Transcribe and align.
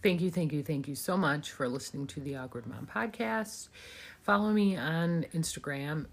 Thank 0.00 0.20
you, 0.20 0.30
thank 0.30 0.52
you, 0.52 0.62
thank 0.62 0.86
you 0.86 0.94
so 0.94 1.16
much 1.16 1.50
for 1.50 1.68
listening 1.68 2.06
to 2.08 2.20
the 2.20 2.36
Awkward 2.36 2.66
Mom 2.66 2.86
podcast. 2.86 3.68
Follow 4.22 4.52
me 4.52 4.76
on 4.76 5.26
Instagram, 5.34 6.06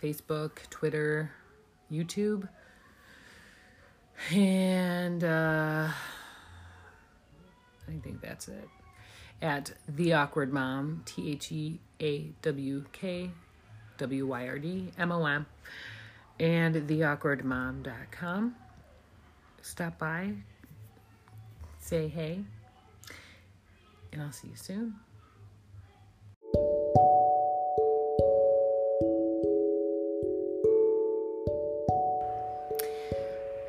Facebook, 0.00 0.68
Twitter, 0.70 1.32
YouTube. 1.90 2.48
And 4.32 5.24
uh, 5.24 5.88
I 7.88 7.98
think 8.02 8.20
that's 8.20 8.46
it. 8.46 8.68
At 9.42 9.72
The 9.88 10.12
Awkward 10.14 10.52
Mom, 10.52 11.02
T 11.04 11.32
H 11.32 11.50
E 11.50 11.80
A 12.00 12.32
W 12.42 12.84
K 12.92 13.30
W 13.98 14.26
Y 14.26 14.48
R 14.48 14.58
D 14.58 14.92
M 14.96 15.10
O 15.10 15.26
M, 15.26 15.46
and 16.38 16.74
theawkwardmom.com. 16.74 18.54
Stop 19.62 19.98
by, 19.98 20.32
say 21.80 22.08
hey, 22.08 22.44
and 24.16 24.24
I'll 24.24 24.32
see 24.32 24.48
you 24.48 24.56
soon. 24.56 24.94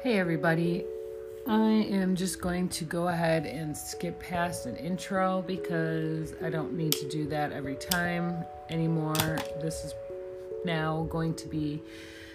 Hey, 0.04 0.20
everybody. 0.20 0.86
I 1.48 1.70
am 1.90 2.16
just 2.16 2.42
going 2.42 2.70
to 2.70 2.86
go 2.86 3.10
ahead 3.10 3.46
and 3.46 3.76
skip 3.76 4.20
past 4.20 4.66
an 4.66 4.78
intro 4.78 5.44
because 5.46 6.34
I 6.42 6.50
don't 6.50 6.73
need 6.73 6.94
to 6.94 7.09
do 7.09 7.28
that 7.28 7.52
every 7.52 7.76
time 7.76 8.45
anymore. 8.70 9.38
This 9.62 9.84
is 9.84 9.94
now 10.64 11.08
going 11.09 11.36
to 11.36 11.48
be 11.48 11.82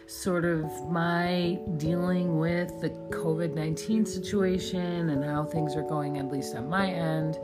sort 0.06 0.44
of 0.44 0.64
my 0.90 1.58
dealing 1.78 2.38
with 2.38 2.78
the 2.82 2.90
COVID 3.10 3.54
19 3.54 4.04
situation 4.04 5.10
and 5.10 5.24
how 5.24 5.44
things 5.44 5.76
are 5.76 5.82
going, 5.82 6.18
at 6.18 6.30
least 6.30 6.54
on 6.54 6.68
my 6.68 6.90
end, 6.90 7.38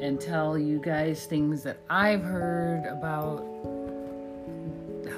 and 0.00 0.20
tell 0.20 0.58
you 0.58 0.78
guys 0.78 1.26
things 1.26 1.62
that 1.62 1.78
I've 1.88 2.22
heard 2.22 2.86
about 2.86 3.44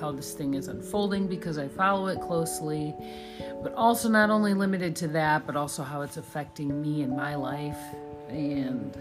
how 0.01 0.13
this 0.13 0.33
thing 0.33 0.55
is 0.55 0.69
unfolding 0.69 1.27
because 1.27 1.59
I 1.59 1.69
follow 1.69 2.09
it 2.09 2.21
closely, 2.21 2.95
but 3.63 3.73
also 3.75 4.09
not 4.09 4.31
only 4.31 4.55
limited 4.55 4.95
to 4.97 5.09
that, 5.09 5.47
but 5.47 5.57
also 5.57 5.83
how 5.83 6.03
it's 6.03 6.17
affecting 6.17 6.81
me 6.83 7.03
in 7.03 7.17
my 7.17 7.35
life. 7.35 7.79
And, 8.29 8.97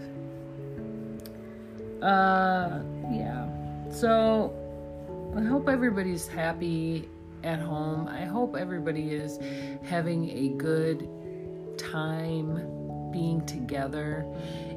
uh, 2.02 2.80
yeah. 3.12 3.46
So, 3.90 4.54
I 5.36 5.42
hope 5.42 5.68
everybody's 5.68 6.26
happy 6.26 7.08
at 7.44 7.60
home. 7.60 8.08
I 8.08 8.24
hope 8.24 8.56
everybody 8.56 9.10
is 9.10 9.38
having 9.82 10.30
a 10.30 10.48
good 10.56 11.08
time 11.78 13.10
being 13.12 13.44
together. 13.46 14.26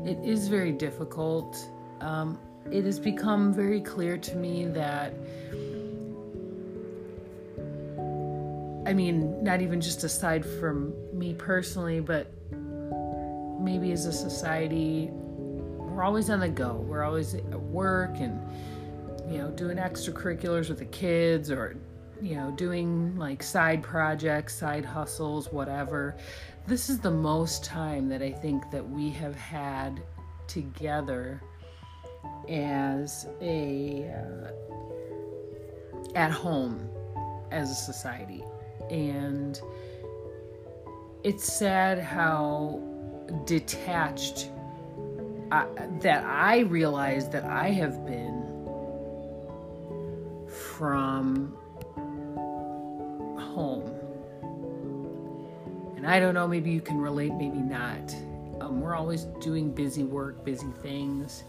It 0.05 0.17
is 0.23 0.47
very 0.47 0.71
difficult. 0.71 1.57
Um, 2.01 2.39
it 2.71 2.85
has 2.85 2.99
become 2.99 3.53
very 3.53 3.81
clear 3.81 4.17
to 4.17 4.35
me 4.35 4.65
that 4.65 5.13
I 8.89 8.93
mean, 8.93 9.43
not 9.43 9.61
even 9.61 9.79
just 9.79 10.03
aside 10.03 10.43
from 10.43 10.95
me 11.13 11.35
personally, 11.35 11.99
but 11.99 12.31
maybe 13.59 13.91
as 13.91 14.07
a 14.07 14.11
society, 14.11 15.09
we're 15.11 16.01
always 16.01 16.31
on 16.31 16.39
the 16.39 16.49
go. 16.49 16.83
We're 16.87 17.03
always 17.03 17.35
at 17.35 17.61
work 17.61 18.15
and, 18.15 18.41
you 19.31 19.37
know, 19.37 19.51
doing 19.51 19.77
extracurriculars 19.77 20.69
with 20.69 20.79
the 20.79 20.85
kids 20.85 21.51
or, 21.51 21.77
you 22.19 22.35
know, 22.35 22.49
doing 22.49 23.15
like 23.15 23.43
side 23.43 23.83
projects, 23.83 24.55
side 24.55 24.85
hustles, 24.85 25.51
whatever. 25.51 26.15
This 26.69 26.87
is 26.87 26.99
the 26.99 27.09
most 27.09 27.63
time 27.63 28.09
that 28.09 28.21
I 28.21 28.31
think 28.31 28.69
that 28.69 28.87
we 28.87 29.09
have 29.09 29.35
had 29.35 30.03
together 30.45 31.41
as 32.47 33.25
a 33.41 34.07
uh, 34.07 34.51
at 36.13 36.29
home 36.29 36.87
as 37.49 37.71
a 37.71 37.73
society 37.73 38.43
and 38.91 39.59
it's 41.23 41.51
sad 41.51 41.97
how 41.97 42.79
detached 43.47 44.51
I, 45.51 45.65
that 46.01 46.23
I 46.23 46.59
realize 46.59 47.29
that 47.29 47.45
I 47.45 47.71
have 47.71 48.05
been 48.05 48.43
from 50.47 51.57
home. 53.39 53.98
And 55.99 56.07
I 56.07 56.17
don't 56.21 56.33
know, 56.33 56.47
maybe 56.47 56.71
you 56.71 56.79
can 56.79 56.97
relate, 56.97 57.33
maybe 57.33 57.57
not. 57.57 58.15
Um, 58.61 58.79
we're 58.79 58.95
always 58.95 59.25
doing 59.41 59.69
busy 59.69 60.03
work, 60.03 60.45
busy 60.45 60.67
things 60.81 61.43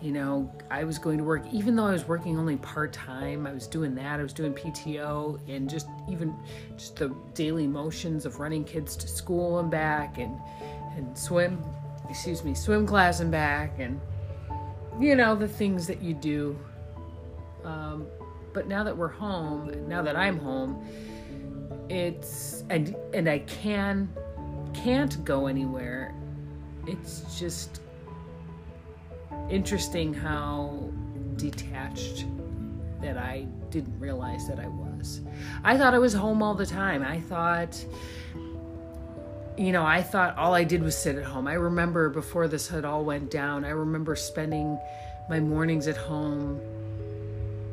you 0.00 0.12
know 0.12 0.48
i 0.70 0.84
was 0.84 0.96
going 0.96 1.18
to 1.18 1.24
work 1.24 1.42
even 1.50 1.74
though 1.74 1.86
i 1.86 1.90
was 1.90 2.06
working 2.06 2.38
only 2.38 2.54
part-time 2.58 3.48
i 3.48 3.52
was 3.52 3.66
doing 3.66 3.96
that 3.96 4.20
i 4.20 4.22
was 4.22 4.32
doing 4.32 4.54
pto 4.54 5.40
and 5.48 5.68
just 5.68 5.88
even 6.08 6.32
just 6.76 6.94
the 6.94 7.08
daily 7.34 7.66
motions 7.66 8.24
of 8.24 8.38
running 8.38 8.62
kids 8.62 8.94
to 8.94 9.08
school 9.08 9.58
and 9.58 9.72
back 9.72 10.18
and 10.18 10.38
and 10.96 11.18
swim 11.18 11.60
excuse 12.08 12.44
me 12.44 12.54
swim 12.54 12.86
class 12.86 13.18
and 13.18 13.32
back 13.32 13.76
and 13.80 14.00
you 15.00 15.16
know 15.16 15.34
the 15.34 15.48
things 15.48 15.84
that 15.88 16.00
you 16.00 16.14
do 16.14 16.56
um, 17.64 18.06
but 18.54 18.68
now 18.68 18.84
that 18.84 18.96
we're 18.96 19.08
home 19.08 19.72
now 19.88 20.00
that 20.00 20.14
i'm 20.14 20.38
home 20.38 20.86
it's 21.88 22.64
and 22.70 22.94
and 23.14 23.28
i 23.28 23.38
can 23.40 24.08
can't 24.74 25.24
go 25.24 25.46
anywhere 25.46 26.14
it's 26.86 27.38
just 27.38 27.80
interesting 29.50 30.12
how 30.12 30.90
detached 31.36 32.26
that 33.00 33.16
I 33.16 33.46
didn't 33.70 33.98
realize 33.98 34.48
that 34.48 34.58
I 34.58 34.66
was. 34.66 35.20
I 35.62 35.76
thought 35.76 35.94
I 35.94 35.98
was 35.98 36.12
home 36.12 36.42
all 36.42 36.54
the 36.54 36.66
time. 36.66 37.02
I 37.02 37.20
thought, 37.20 37.82
you 39.56 39.72
know, 39.72 39.84
I 39.84 40.02
thought 40.02 40.36
all 40.36 40.54
I 40.54 40.64
did 40.64 40.82
was 40.82 40.96
sit 40.96 41.16
at 41.16 41.24
home. 41.24 41.46
I 41.46 41.54
remember 41.54 42.08
before 42.08 42.48
this 42.48 42.68
had 42.68 42.84
all 42.84 43.04
went 43.04 43.30
down, 43.30 43.64
I 43.64 43.70
remember 43.70 44.16
spending 44.16 44.78
my 45.28 45.40
mornings 45.40 45.86
at 45.86 45.96
home 45.96 46.60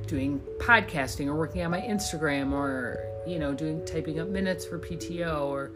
doing 0.05 0.39
podcasting 0.59 1.27
or 1.27 1.35
working 1.35 1.63
on 1.63 1.71
my 1.71 1.81
Instagram 1.81 2.51
or, 2.51 3.03
you 3.25 3.39
know, 3.39 3.53
doing 3.53 3.85
typing 3.85 4.19
up 4.19 4.27
minutes 4.27 4.65
for 4.65 4.79
PTO 4.79 5.45
or 5.45 5.71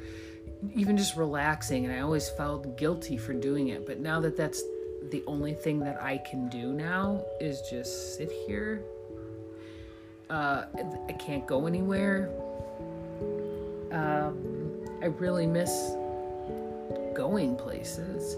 even 0.76 0.98
just 0.98 1.16
relaxing. 1.16 1.86
And 1.86 1.94
I 1.94 2.00
always 2.00 2.30
felt 2.30 2.78
guilty 2.78 3.18
for 3.18 3.34
doing 3.34 3.70
it. 3.70 3.86
But 3.86 4.00
now 4.00 4.20
that 4.22 4.36
that's 4.36 4.62
the 5.10 5.24
only 5.28 5.54
thing 5.54 5.80
that 5.80 6.02
I 6.02 6.18
can 6.18 6.50
do 6.50 6.74
now 6.74 7.24
is 7.40 7.62
just 7.70 8.18
sit 8.18 8.32
here. 8.46 8.84
Uh, 10.30 10.66
I 11.08 11.14
can't 11.14 11.48
go 11.48 11.66
anywhere. 11.66 12.30
Um, 13.92 14.86
I 15.02 15.06
really 15.06 15.48
miss 15.48 15.92
going 17.16 17.56
places. 17.56 18.38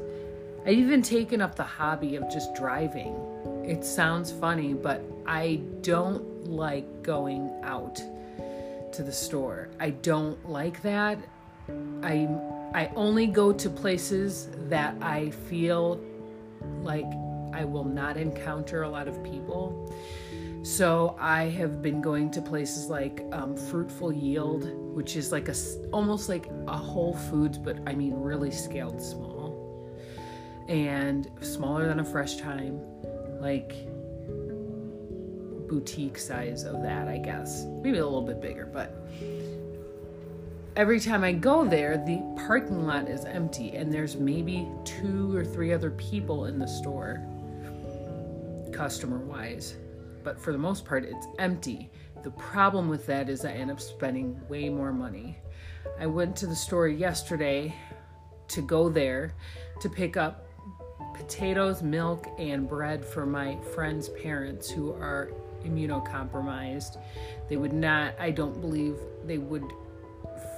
I've 0.66 0.78
even 0.78 1.02
taken 1.02 1.42
up 1.42 1.56
the 1.56 1.64
hobby 1.64 2.16
of 2.16 2.30
just 2.32 2.54
driving. 2.54 3.16
It 3.66 3.84
sounds 3.84 4.32
funny, 4.32 4.74
but 4.74 5.02
I 5.26 5.62
don't 5.82 6.48
like 6.48 7.04
going 7.04 7.52
out 7.64 8.02
to 8.94 9.04
the 9.04 9.12
store. 9.12 9.70
I 9.80 9.92
don't 9.92 10.50
like 10.50 10.82
that. 10.82 11.20
I 12.04 12.28
I 12.74 12.92
only 12.96 13.28
go 13.28 13.52
to 13.52 13.70
places 13.70 14.48
that 14.70 14.96
I 15.02 15.30
feel 15.30 16.00
like 16.82 17.06
I 17.54 17.66
will 17.66 17.84
not 17.84 18.18
encounter 18.18 18.84
a 18.84 18.90
lot 18.90 19.08
of 19.08 19.22
people. 19.24 19.94
So 20.64 21.18
I 21.20 21.44
have 21.50 21.82
been 21.82 22.02
going 22.02 22.30
to 22.32 22.42
places 22.42 22.88
like 22.88 23.24
um, 23.32 23.58
Fruitful 23.58 24.14
Yield, 24.14 24.70
which 24.96 25.16
is 25.16 25.32
like 25.32 25.50
a 25.50 25.56
almost 25.92 26.30
like 26.30 26.50
a 26.68 26.78
Whole 26.78 27.14
Foods, 27.14 27.58
but 27.58 27.78
I 27.88 27.96
mean 27.96 28.14
really 28.14 28.52
scaled 28.52 29.02
small, 29.02 29.58
and 30.68 31.30
smaller 31.42 31.88
than 31.88 32.00
a 32.00 32.06
Fresh 32.06 32.36
Thyme. 32.38 32.80
like 33.42 33.91
boutique 35.72 36.18
size 36.18 36.66
of 36.66 36.84
that, 36.84 37.08
I 37.08 37.18
guess. 37.18 37.64
Maybe 37.82 38.00
a 38.00 38.04
little 38.04 38.22
bit 38.22 38.42
bigger, 38.42 38.66
but 38.66 38.94
every 40.76 41.00
time 41.00 41.24
I 41.24 41.32
go 41.32 41.66
there, 41.66 41.98
the 41.98 42.22
parking 42.46 42.86
lot 42.86 43.08
is 43.08 43.24
empty 43.24 43.78
and 43.78 43.92
there's 43.92 44.18
maybe 44.18 44.68
two 44.84 45.34
or 45.34 45.46
three 45.46 45.72
other 45.72 45.92
people 45.92 46.48
in 46.48 46.60
the 46.60 46.68
store, 46.68 47.26
customer 48.74 49.20
wise. 49.20 49.78
But 50.26 50.42
for 50.42 50.52
the 50.52 50.58
most 50.58 50.84
part, 50.84 51.06
it's 51.06 51.28
empty. 51.40 51.90
The 52.22 52.32
problem 52.32 52.90
with 52.90 53.06
that 53.06 53.30
is 53.30 53.46
I 53.46 53.52
end 53.52 53.72
up 53.72 53.80
spending 53.80 54.38
way 54.50 54.68
more 54.68 54.92
money. 54.92 55.38
I 55.98 56.06
went 56.06 56.36
to 56.38 56.48
the 56.48 56.56
store 56.56 56.90
yesterday 56.90 57.74
to 58.50 58.62
go 58.62 58.90
there 58.90 59.36
to 59.80 59.88
pick 59.88 60.18
up 60.18 60.48
potatoes, 61.14 61.82
milk, 61.82 62.28
and 62.38 62.68
bread 62.68 63.06
for 63.06 63.26
my 63.26 63.56
friend's 63.74 64.10
parents 64.10 64.70
who 64.70 64.92
are 64.92 65.32
immunocompromised. 65.64 66.98
They 67.50 67.58
would 67.58 67.74
not, 67.74 68.14
I 68.20 68.32
don't 68.32 68.60
believe 68.60 68.96
they 69.26 69.38
would 69.38 69.64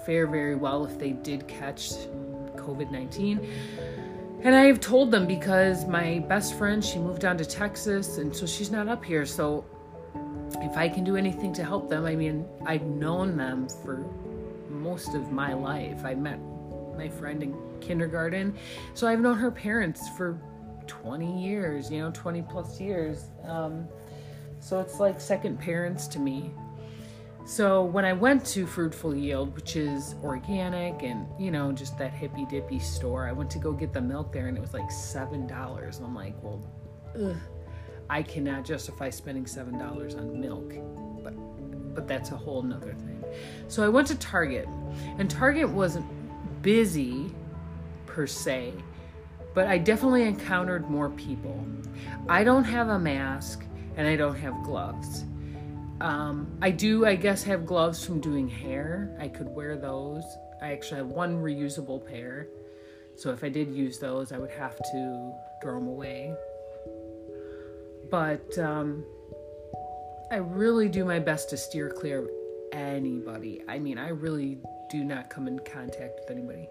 fare 0.05 0.27
very 0.27 0.55
well 0.55 0.85
if 0.85 0.99
they 0.99 1.11
did 1.11 1.47
catch 1.47 1.91
COVID 2.55 2.91
19. 2.91 3.47
And 4.41 4.55
I've 4.55 4.81
told 4.81 5.09
them 5.09 5.25
because 5.25 5.85
my 5.85 6.19
best 6.27 6.57
friend, 6.57 6.83
she 6.83 6.99
moved 6.99 7.21
down 7.21 7.37
to 7.37 7.45
Texas, 7.45 8.17
and 8.17 8.35
so 8.35 8.45
she's 8.45 8.71
not 8.71 8.89
up 8.89 9.03
here. 9.03 9.25
So 9.25 9.63
if 10.55 10.75
I 10.75 10.89
can 10.89 11.05
do 11.05 11.15
anything 11.15 11.53
to 11.53 11.63
help 11.63 11.89
them, 11.89 12.05
I 12.05 12.15
mean, 12.15 12.45
I've 12.65 12.83
known 12.83 13.37
them 13.37 13.69
for 13.69 14.05
most 14.69 15.15
of 15.15 15.31
my 15.31 15.53
life. 15.53 16.03
I 16.03 16.13
met 16.15 16.39
my 16.97 17.07
friend 17.07 17.41
in 17.41 17.55
kindergarten, 17.79 18.57
so 18.93 19.07
I've 19.07 19.21
known 19.21 19.37
her 19.37 19.49
parents 19.49 20.09
for 20.09 20.37
20 20.87 21.41
years, 21.41 21.89
you 21.89 21.99
know, 21.99 22.11
20 22.11 22.41
plus 22.43 22.81
years. 22.81 23.25
Um, 23.45 23.87
so 24.63 24.79
it's 24.79 24.99
like 24.99 25.19
second 25.19 25.59
parents 25.59 26.07
to 26.07 26.19
me. 26.19 26.51
So 27.45 27.83
when 27.83 28.05
I 28.05 28.13
went 28.13 28.45
to 28.47 28.65
Fruitful 28.65 29.13
Yield, 29.13 29.53
which 29.55 29.75
is 29.75 30.15
organic 30.23 31.03
and 31.03 31.27
you 31.37 31.51
know 31.51 31.73
just 31.73 31.97
that 31.97 32.13
hippy 32.13 32.45
dippy 32.45 32.79
store, 32.79 33.27
I 33.27 33.33
went 33.33 33.51
to 33.51 33.59
go 33.59 33.73
get 33.73 33.91
the 33.91 34.01
milk 34.01 34.31
there, 34.31 34.47
and 34.47 34.57
it 34.57 34.61
was 34.61 34.73
like 34.73 34.89
seven 34.89 35.45
dollars. 35.45 35.97
And 35.97 36.05
I'm 36.05 36.15
like, 36.15 36.41
well, 36.41 36.65
ugh, 37.21 37.35
I 38.09 38.23
cannot 38.23 38.63
justify 38.63 39.09
spending 39.09 39.45
seven 39.45 39.77
dollars 39.77 40.15
on 40.15 40.39
milk, 40.39 40.73
but 41.21 41.33
but 41.93 42.07
that's 42.07 42.31
a 42.31 42.37
whole 42.37 42.63
nother 42.63 42.93
thing. 42.93 43.21
So 43.67 43.83
I 43.83 43.89
went 43.89 44.07
to 44.07 44.15
Target, 44.15 44.69
and 45.17 45.29
Target 45.29 45.67
wasn't 45.67 46.05
busy 46.61 47.35
per 48.05 48.25
se, 48.27 48.71
but 49.53 49.67
I 49.67 49.77
definitely 49.77 50.23
encountered 50.23 50.89
more 50.89 51.09
people. 51.09 51.67
I 52.29 52.45
don't 52.45 52.63
have 52.63 52.87
a 52.87 52.97
mask 52.97 53.65
and 53.95 54.07
I 54.07 54.15
don't 54.15 54.35
have 54.35 54.63
gloves. 54.63 55.25
Um, 56.01 56.57
I 56.61 56.71
do, 56.71 57.05
I 57.05 57.15
guess, 57.15 57.43
have 57.43 57.65
gloves 57.65 58.05
from 58.05 58.19
doing 58.19 58.49
hair. 58.49 59.15
I 59.19 59.27
could 59.27 59.47
wear 59.47 59.77
those. 59.77 60.23
I 60.61 60.71
actually 60.71 60.97
have 60.97 61.07
one 61.07 61.41
reusable 61.41 62.05
pair. 62.05 62.47
So 63.15 63.31
if 63.31 63.43
I 63.43 63.49
did 63.49 63.73
use 63.73 63.99
those, 63.99 64.31
I 64.31 64.37
would 64.37 64.51
have 64.51 64.77
to 64.77 65.33
throw 65.61 65.79
them 65.79 65.87
away. 65.87 66.33
But 68.09 68.57
um, 68.57 69.05
I 70.31 70.37
really 70.37 70.89
do 70.89 71.05
my 71.05 71.19
best 71.19 71.49
to 71.51 71.57
steer 71.57 71.89
clear 71.89 72.19
of 72.19 72.29
anybody. 72.71 73.61
I 73.67 73.79
mean, 73.79 73.97
I 73.97 74.09
really 74.09 74.57
do 74.89 75.03
not 75.03 75.29
come 75.29 75.47
in 75.47 75.59
contact 75.59 76.19
with 76.19 76.31
anybody. 76.31 76.67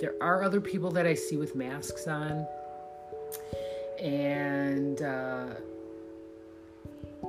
There 0.00 0.14
are 0.20 0.42
other 0.42 0.60
people 0.60 0.90
that 0.92 1.06
I 1.06 1.14
see 1.14 1.36
with 1.36 1.54
masks 1.54 2.06
on, 2.06 2.46
and 4.00 5.00
uh, 5.02 5.46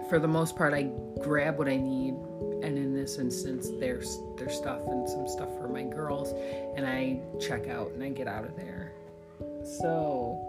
for 0.09 0.19
the 0.19 0.27
most 0.27 0.55
part, 0.55 0.73
I 0.73 0.89
grab 1.21 1.57
what 1.57 1.67
I 1.67 1.77
need. 1.77 2.15
And 2.63 2.77
in 2.77 2.93
this 2.93 3.17
instance, 3.17 3.69
there's 3.79 4.19
there's 4.37 4.55
stuff 4.55 4.81
and 4.87 5.07
some 5.07 5.27
stuff 5.27 5.49
for 5.57 5.67
my 5.67 5.83
girls, 5.83 6.33
and 6.75 6.85
I 6.87 7.19
check 7.39 7.67
out 7.67 7.91
and 7.91 8.03
I 8.03 8.09
get 8.09 8.27
out 8.27 8.45
of 8.45 8.55
there. 8.55 8.93
So 9.63 10.39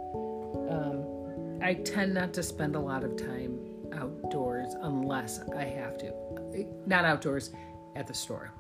um, 0.71 1.63
I 1.63 1.75
tend 1.75 2.15
not 2.15 2.33
to 2.35 2.43
spend 2.43 2.77
a 2.77 2.81
lot 2.81 3.05
of 3.05 3.17
time 3.17 3.59
outdoors 3.93 4.75
unless 4.81 5.41
I 5.57 5.65
have 5.65 5.99
to. 5.99 6.13
Not 6.87 7.05
outdoors, 7.05 7.51
at 7.97 8.07
the 8.07 8.15
store. 8.15 8.53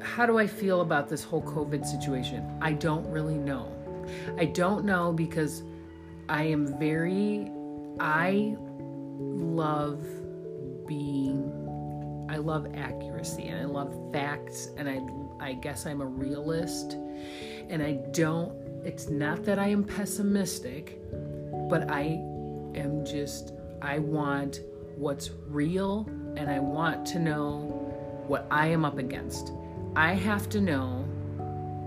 How 0.00 0.24
do 0.24 0.38
I 0.38 0.46
feel 0.46 0.80
about 0.80 1.08
this 1.08 1.22
whole 1.22 1.42
COVID 1.42 1.84
situation? 1.84 2.58
I 2.62 2.72
don't 2.72 3.06
really 3.10 3.36
know. 3.36 3.70
I 4.38 4.46
don't 4.46 4.84
know 4.84 5.12
because 5.12 5.62
I 6.28 6.44
am 6.44 6.78
very, 6.78 7.50
I 8.00 8.56
love 8.58 10.04
being, 10.86 12.26
I 12.28 12.36
love 12.38 12.66
accuracy 12.74 13.46
and 13.48 13.60
I 13.60 13.64
love 13.64 13.94
facts 14.12 14.70
and 14.76 14.88
I, 14.88 15.00
I 15.44 15.52
guess 15.54 15.86
I'm 15.86 16.00
a 16.00 16.06
realist 16.06 16.94
and 17.68 17.82
I 17.82 17.92
don't, 18.10 18.52
it's 18.84 19.08
not 19.08 19.44
that 19.44 19.58
I 19.58 19.68
am 19.68 19.84
pessimistic, 19.84 21.00
but 21.68 21.90
I 21.90 22.02
am 22.74 23.04
just, 23.04 23.52
I 23.80 24.00
want 24.00 24.60
what's 24.96 25.30
real 25.48 26.08
and 26.36 26.50
I 26.50 26.58
want 26.58 27.06
to 27.06 27.18
know 27.18 28.24
what 28.26 28.46
I 28.50 28.66
am 28.68 28.84
up 28.84 28.98
against. 28.98 29.52
I 29.94 30.14
have 30.14 30.48
to 30.50 30.60
know, 30.60 31.04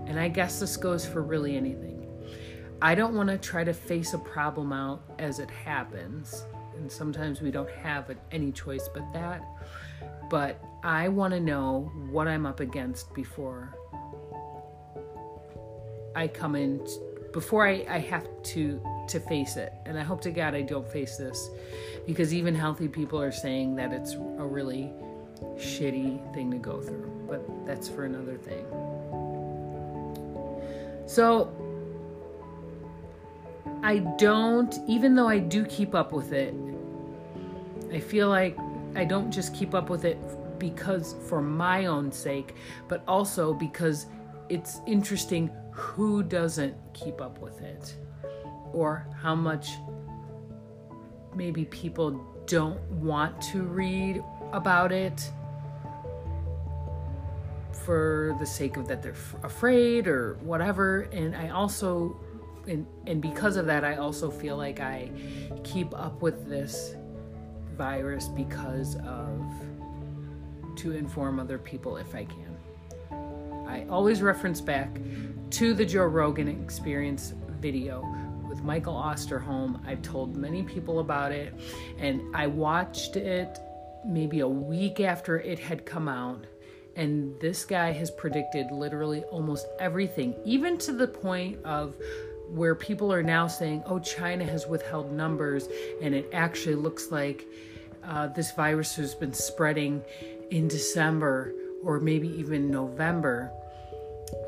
and 0.06 0.18
I 0.18 0.28
guess 0.28 0.60
this 0.60 0.76
goes 0.76 1.04
for 1.04 1.22
really 1.22 1.56
anything. 1.56 1.99
I 2.82 2.94
don't 2.94 3.14
want 3.14 3.28
to 3.28 3.36
try 3.36 3.62
to 3.62 3.74
face 3.74 4.14
a 4.14 4.18
problem 4.18 4.72
out 4.72 5.02
as 5.18 5.38
it 5.38 5.50
happens. 5.50 6.44
And 6.76 6.90
sometimes 6.90 7.42
we 7.42 7.50
don't 7.50 7.70
have 7.70 8.10
any 8.32 8.52
choice 8.52 8.88
but 8.92 9.12
that. 9.12 9.44
But 10.30 10.62
I 10.82 11.08
want 11.08 11.34
to 11.34 11.40
know 11.40 11.92
what 12.10 12.26
I'm 12.26 12.46
up 12.46 12.60
against 12.60 13.12
before 13.12 13.74
I 16.16 16.26
come 16.26 16.56
in, 16.56 16.86
before 17.32 17.66
I, 17.66 17.84
I 17.88 17.98
have 17.98 18.26
to 18.42 18.80
to 19.08 19.20
face 19.20 19.56
it. 19.56 19.72
And 19.84 19.98
I 19.98 20.02
hope 20.02 20.22
to 20.22 20.30
God 20.30 20.54
I 20.54 20.62
don't 20.62 20.88
face 20.88 21.16
this 21.16 21.50
because 22.06 22.32
even 22.32 22.54
healthy 22.54 22.88
people 22.88 23.20
are 23.20 23.32
saying 23.32 23.76
that 23.76 23.92
it's 23.92 24.14
a 24.14 24.46
really 24.46 24.90
shitty 25.56 26.32
thing 26.32 26.50
to 26.52 26.58
go 26.58 26.80
through. 26.80 27.26
But 27.28 27.66
that's 27.66 27.88
for 27.88 28.04
another 28.04 28.38
thing. 28.38 28.64
So 31.06 31.52
I 33.82 33.98
don't, 34.18 34.74
even 34.86 35.14
though 35.14 35.28
I 35.28 35.38
do 35.38 35.64
keep 35.64 35.94
up 35.94 36.12
with 36.12 36.32
it, 36.32 36.54
I 37.92 37.98
feel 37.98 38.28
like 38.28 38.56
I 38.94 39.04
don't 39.04 39.30
just 39.30 39.54
keep 39.54 39.74
up 39.74 39.90
with 39.90 40.04
it 40.04 40.18
because 40.58 41.14
for 41.28 41.40
my 41.40 41.86
own 41.86 42.12
sake, 42.12 42.54
but 42.88 43.02
also 43.08 43.54
because 43.54 44.06
it's 44.48 44.80
interesting 44.86 45.50
who 45.72 46.22
doesn't 46.22 46.74
keep 46.92 47.20
up 47.20 47.38
with 47.38 47.60
it 47.62 47.96
or 48.72 49.06
how 49.22 49.34
much 49.34 49.70
maybe 51.34 51.64
people 51.64 52.20
don't 52.46 52.80
want 52.90 53.40
to 53.40 53.62
read 53.62 54.22
about 54.52 54.92
it 54.92 55.30
for 57.72 58.36
the 58.38 58.46
sake 58.46 58.76
of 58.76 58.86
that 58.88 59.02
they're 59.02 59.12
f- 59.12 59.36
afraid 59.42 60.06
or 60.06 60.34
whatever. 60.42 61.02
And 61.12 61.34
i 61.34 61.48
also 61.48 62.20
and 62.68 62.86
and 63.06 63.20
because 63.22 63.56
of 63.56 63.66
that 63.66 63.84
i 63.84 63.96
also 63.96 64.30
feel 64.30 64.56
like 64.56 64.80
i 64.80 65.10
keep 65.64 65.94
up 65.98 66.20
with 66.22 66.48
this 66.48 66.94
virus 67.76 68.28
because 68.28 68.96
of 69.06 69.40
to 70.76 70.92
inform 70.92 71.40
other 71.40 71.58
people 71.58 71.96
if 71.96 72.14
i 72.14 72.24
can. 72.24 72.56
I 73.66 73.86
always 73.88 74.20
reference 74.22 74.60
back 74.60 74.98
to 75.50 75.74
the 75.74 75.84
joe 75.84 76.04
rogan 76.04 76.48
experience 76.48 77.34
video 77.60 78.06
with 78.48 78.62
michael 78.62 78.94
osterholm. 78.94 79.80
I've 79.86 80.02
told 80.02 80.36
many 80.36 80.62
people 80.62 81.00
about 81.00 81.32
it 81.32 81.54
and 81.98 82.20
i 82.34 82.46
watched 82.46 83.16
it 83.16 83.58
maybe 84.04 84.40
a 84.40 84.48
week 84.48 85.00
after 85.00 85.38
it 85.38 85.58
had 85.58 85.84
come 85.84 86.08
out 86.08 86.46
and 86.96 87.38
this 87.40 87.64
guy 87.64 87.92
has 87.92 88.10
predicted 88.10 88.70
literally 88.70 89.22
almost 89.24 89.66
everything 89.78 90.34
even 90.44 90.76
to 90.78 90.92
the 90.92 91.06
point 91.06 91.62
of 91.64 91.94
where 92.54 92.74
people 92.74 93.12
are 93.12 93.22
now 93.22 93.46
saying, 93.46 93.82
oh, 93.86 93.98
China 93.98 94.44
has 94.44 94.66
withheld 94.66 95.12
numbers, 95.12 95.68
and 96.02 96.14
it 96.14 96.28
actually 96.32 96.74
looks 96.74 97.10
like 97.10 97.46
uh, 98.04 98.28
this 98.28 98.52
virus 98.52 98.94
has 98.96 99.14
been 99.14 99.32
spreading 99.32 100.02
in 100.50 100.68
December 100.68 101.54
or 101.84 102.00
maybe 102.00 102.28
even 102.28 102.70
November 102.70 103.50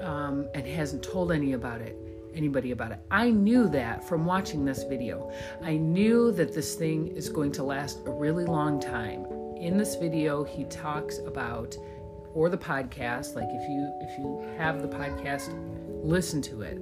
um, 0.00 0.48
and 0.54 0.66
hasn't 0.66 1.02
told 1.02 1.32
any 1.32 1.52
about 1.52 1.80
it 1.80 1.96
anybody 2.34 2.70
about 2.70 2.92
it. 2.92 2.98
I 3.10 3.30
knew 3.30 3.68
that 3.68 4.02
from 4.08 4.24
watching 4.24 4.64
this 4.64 4.84
video. 4.84 5.30
I 5.62 5.76
knew 5.76 6.32
that 6.32 6.54
this 6.54 6.74
thing 6.74 7.08
is 7.08 7.28
going 7.28 7.52
to 7.52 7.62
last 7.62 8.00
a 8.06 8.10
really 8.10 8.46
long 8.46 8.80
time. 8.80 9.26
In 9.56 9.76
this 9.76 9.96
video, 9.96 10.42
he 10.42 10.64
talks 10.64 11.18
about 11.18 11.76
or 12.34 12.48
the 12.48 12.56
podcast, 12.58 13.34
like 13.34 13.48
if 13.50 13.68
you 13.68 13.92
if 14.00 14.18
you 14.18 14.42
have 14.56 14.80
the 14.80 14.88
podcast 14.88 15.50
listen 16.02 16.42
to 16.42 16.62
it. 16.62 16.78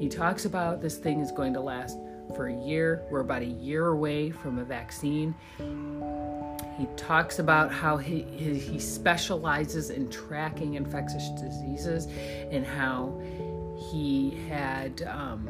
He 0.00 0.08
talks 0.08 0.44
about 0.44 0.80
this 0.80 0.96
thing 0.96 1.20
is 1.20 1.32
going 1.32 1.54
to 1.54 1.60
last 1.60 1.98
for 2.34 2.48
a 2.48 2.54
year. 2.54 3.02
We're 3.10 3.20
about 3.20 3.42
a 3.42 3.46
year 3.46 3.88
away 3.88 4.30
from 4.30 4.58
a 4.58 4.64
vaccine. 4.64 5.34
He 6.78 6.86
talks 6.96 7.38
about 7.38 7.72
how 7.72 7.96
he, 7.96 8.22
he, 8.22 8.80
specializes 8.80 9.90
in 9.90 10.10
tracking 10.10 10.74
infectious 10.74 11.28
diseases 11.40 12.08
and 12.50 12.66
how 12.66 13.20
he 13.92 14.40
had 14.48 15.02
um, 15.02 15.48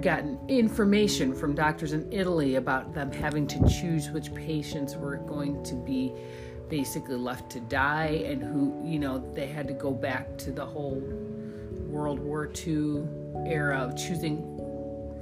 gotten 0.00 0.38
information 0.48 1.34
from 1.34 1.54
doctors 1.54 1.92
in 1.92 2.10
Italy 2.10 2.54
about 2.54 2.94
them 2.94 3.12
having 3.12 3.46
to 3.48 3.58
choose 3.68 4.10
which 4.10 4.34
patients 4.34 4.96
were 4.96 5.16
going 5.16 5.62
to 5.64 5.74
be 5.74 6.14
basically 6.68 7.16
left 7.16 7.50
to 7.50 7.60
die 7.60 8.24
and 8.26 8.42
who, 8.42 8.80
you 8.84 8.98
know, 8.98 9.18
they 9.34 9.46
had 9.46 9.68
to 9.68 9.74
go 9.74 9.90
back 9.90 10.36
to 10.38 10.50
the 10.50 10.64
whole 10.64 11.02
World 11.88 12.18
War 12.18 12.50
II 12.66 13.04
era 13.46 13.78
of 13.78 13.96
choosing 13.96 14.50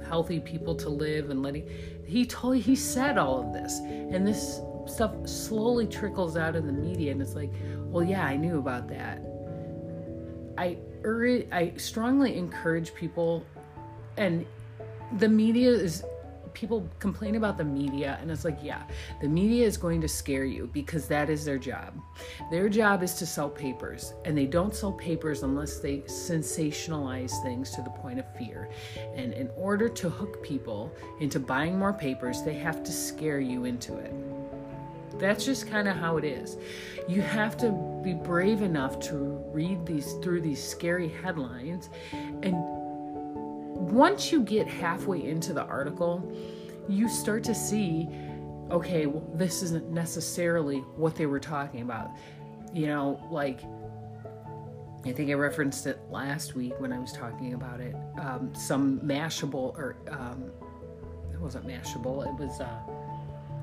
healthy 0.07 0.39
people 0.39 0.75
to 0.75 0.89
live 0.89 1.29
and 1.29 1.41
letting 1.41 1.67
he 2.05 2.25
told 2.25 2.57
he 2.57 2.75
said 2.75 3.17
all 3.17 3.41
of 3.41 3.53
this. 3.53 3.79
And 3.79 4.27
this 4.27 4.61
stuff 4.85 5.13
slowly 5.27 5.87
trickles 5.87 6.35
out 6.35 6.55
in 6.55 6.67
the 6.67 6.73
media 6.73 7.13
and 7.13 7.21
it's 7.21 7.35
like 7.35 7.49
well 7.85 8.03
yeah 8.03 8.25
i 8.25 8.35
knew 8.35 8.57
about 8.59 8.89
that. 8.89 9.21
I 10.57 10.77
ur- 11.03 11.43
I 11.51 11.73
strongly 11.77 12.37
encourage 12.37 12.93
people, 12.93 13.45
and 14.17 14.45
the 15.17 15.29
media 15.29 15.69
is 15.69 16.03
people 16.53 16.87
complain 16.99 17.35
about 17.35 17.57
the 17.57 17.63
media 17.63 18.17
and 18.21 18.29
it's 18.31 18.45
like 18.45 18.57
yeah 18.61 18.83
the 19.21 19.27
media 19.27 19.65
is 19.65 19.77
going 19.77 20.01
to 20.01 20.07
scare 20.07 20.45
you 20.45 20.69
because 20.73 21.07
that 21.07 21.29
is 21.29 21.45
their 21.45 21.57
job. 21.57 21.93
Their 22.51 22.69
job 22.69 23.03
is 23.03 23.13
to 23.15 23.25
sell 23.25 23.49
papers 23.49 24.13
and 24.25 24.37
they 24.37 24.45
don't 24.45 24.75
sell 24.75 24.91
papers 24.91 25.43
unless 25.43 25.79
they 25.79 25.99
sensationalize 25.99 27.41
things 27.43 27.71
to 27.71 27.81
the 27.81 27.89
point 27.89 28.19
of 28.19 28.25
fear. 28.37 28.69
And 29.15 29.33
in 29.33 29.49
order 29.55 29.89
to 29.89 30.09
hook 30.09 30.43
people 30.43 30.91
into 31.19 31.39
buying 31.39 31.77
more 31.77 31.93
papers 31.93 32.43
they 32.43 32.55
have 32.55 32.83
to 32.83 32.91
scare 32.91 33.39
you 33.39 33.65
into 33.65 33.97
it. 33.97 34.13
That's 35.19 35.45
just 35.45 35.67
kind 35.67 35.87
of 35.87 35.95
how 35.95 36.17
it 36.17 36.23
is. 36.23 36.57
You 37.07 37.21
have 37.21 37.55
to 37.57 37.71
be 38.03 38.13
brave 38.13 38.61
enough 38.61 38.99
to 39.01 39.15
read 39.53 39.85
these 39.85 40.13
through 40.23 40.41
these 40.41 40.63
scary 40.63 41.07
headlines 41.07 41.89
and 42.41 42.55
once 43.91 44.31
you 44.31 44.41
get 44.41 44.67
halfway 44.67 45.23
into 45.23 45.53
the 45.53 45.63
article, 45.63 46.31
you 46.87 47.07
start 47.09 47.43
to 47.45 47.55
see 47.55 48.07
okay, 48.71 49.05
well, 49.05 49.23
this 49.35 49.61
isn't 49.61 49.91
necessarily 49.91 50.79
what 50.95 51.15
they 51.15 51.27
were 51.27 51.39
talking 51.39 51.81
about. 51.81 52.09
You 52.73 52.87
know, 52.87 53.21
like 53.29 53.59
I 55.05 55.11
think 55.11 55.29
I 55.29 55.33
referenced 55.33 55.85
it 55.85 55.99
last 56.09 56.55
week 56.55 56.73
when 56.79 56.91
I 56.91 56.97
was 56.97 57.11
talking 57.11 57.53
about 57.53 57.81
it. 57.81 57.95
Um, 58.19 58.51
some 58.55 58.99
Mashable, 59.01 59.77
or 59.77 59.97
um, 60.09 60.49
it 61.31 61.39
wasn't 61.39 61.67
Mashable, 61.67 62.25
it 62.25 62.33
was 62.41 62.59
a 62.61 62.81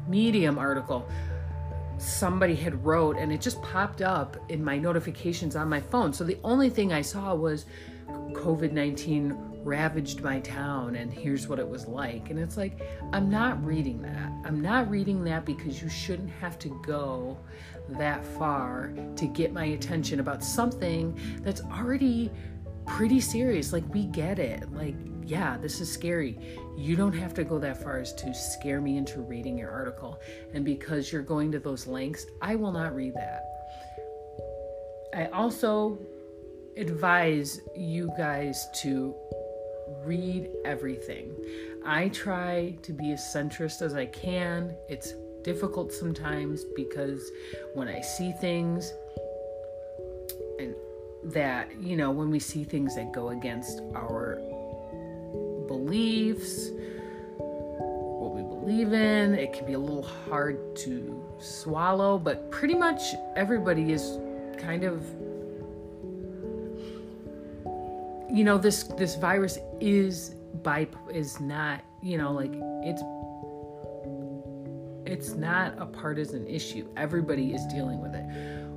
Medium 0.08 0.58
article 0.58 1.08
somebody 2.00 2.54
had 2.54 2.82
wrote 2.84 3.16
and 3.18 3.30
it 3.30 3.40
just 3.40 3.60
popped 3.62 4.00
up 4.00 4.36
in 4.48 4.64
my 4.64 4.78
notifications 4.78 5.54
on 5.54 5.68
my 5.68 5.80
phone. 5.80 6.12
So 6.12 6.24
the 6.24 6.38
only 6.42 6.70
thing 6.70 6.92
I 6.92 7.02
saw 7.02 7.34
was 7.34 7.66
COVID 8.32 8.72
19 8.72 9.50
ravaged 9.62 10.22
my 10.22 10.40
town 10.40 10.96
and 10.96 11.12
here's 11.12 11.46
what 11.46 11.58
it 11.58 11.68
was 11.68 11.86
like. 11.86 12.30
And 12.30 12.38
it's 12.38 12.56
like, 12.56 12.80
I'm 13.12 13.28
not 13.28 13.62
reading 13.64 14.00
that. 14.02 14.32
I'm 14.44 14.60
not 14.60 14.90
reading 14.90 15.22
that 15.24 15.44
because 15.44 15.82
you 15.82 15.88
shouldn't 15.88 16.30
have 16.30 16.58
to 16.60 16.80
go 16.84 17.38
that 17.90 18.24
far 18.24 18.92
to 19.16 19.26
get 19.26 19.52
my 19.52 19.66
attention 19.66 20.20
about 20.20 20.42
something 20.42 21.18
that's 21.42 21.60
already 21.62 22.30
pretty 22.86 23.20
serious. 23.20 23.72
Like, 23.72 23.84
we 23.92 24.06
get 24.06 24.38
it. 24.38 24.72
Like, 24.72 24.94
yeah, 25.24 25.56
this 25.58 25.80
is 25.80 25.92
scary. 25.92 26.38
You 26.76 26.96
don't 26.96 27.12
have 27.12 27.34
to 27.34 27.44
go 27.44 27.58
that 27.58 27.82
far 27.82 27.98
as 27.98 28.12
to 28.14 28.34
scare 28.34 28.80
me 28.80 28.96
into 28.96 29.20
reading 29.20 29.58
your 29.58 29.70
article. 29.70 30.20
And 30.54 30.64
because 30.64 31.12
you're 31.12 31.22
going 31.22 31.52
to 31.52 31.58
those 31.58 31.86
lengths, 31.86 32.24
I 32.40 32.56
will 32.56 32.72
not 32.72 32.94
read 32.94 33.14
that. 33.14 33.44
I 35.14 35.26
also 35.26 35.98
advise 36.76 37.60
you 37.76 38.10
guys 38.16 38.66
to 38.82 39.14
read 40.04 40.50
everything. 40.64 41.34
I 41.84 42.08
try 42.08 42.76
to 42.82 42.92
be 42.92 43.12
as 43.12 43.20
centrist 43.34 43.82
as 43.82 43.94
I 43.94 44.06
can. 44.06 44.74
It's 44.88 45.14
difficult 45.42 45.92
sometimes 45.92 46.64
because 46.76 47.30
when 47.74 47.88
I 47.88 48.00
see 48.00 48.32
things 48.32 48.92
and 50.58 50.74
that, 51.24 51.68
you 51.80 51.96
know, 51.96 52.10
when 52.10 52.30
we 52.30 52.38
see 52.38 52.64
things 52.64 52.94
that 52.96 53.12
go 53.12 53.30
against 53.30 53.80
our 53.94 54.36
beliefs, 55.66 56.70
what 57.38 58.34
we 58.34 58.42
believe 58.42 58.92
in, 58.92 59.34
it 59.34 59.52
can 59.52 59.66
be 59.66 59.72
a 59.72 59.78
little 59.78 60.02
hard 60.02 60.76
to 60.76 61.24
swallow, 61.38 62.18
but 62.18 62.50
pretty 62.50 62.74
much 62.74 63.00
everybody 63.36 63.92
is 63.92 64.18
kind 64.58 64.84
of 64.84 65.04
you 68.32 68.44
know 68.44 68.58
this 68.58 68.84
this 68.84 69.16
virus 69.16 69.58
is 69.80 70.34
by 70.62 70.86
is 71.12 71.40
not 71.40 71.82
you 72.02 72.16
know 72.16 72.32
like 72.32 72.52
it's 72.84 73.02
it's 75.06 75.34
not 75.34 75.74
a 75.78 75.86
partisan 75.86 76.46
issue. 76.46 76.86
Everybody 76.96 77.52
is 77.52 77.66
dealing 77.66 78.00
with 78.00 78.14
it. 78.14 78.24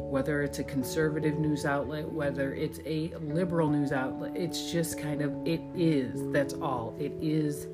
Whether 0.01 0.41
it's 0.41 0.57
a 0.57 0.63
conservative 0.63 1.37
news 1.37 1.65
outlet 1.65 2.11
whether 2.11 2.53
it's 2.53 2.79
a 2.85 3.13
liberal 3.21 3.69
news 3.69 3.91
outlet 3.91 4.31
it's 4.35 4.71
just 4.71 4.99
kind 4.99 5.21
of 5.21 5.31
it 5.45 5.61
is 5.75 6.31
that's 6.31 6.53
all. 6.55 6.95
It 6.99 7.13
is 7.21 7.67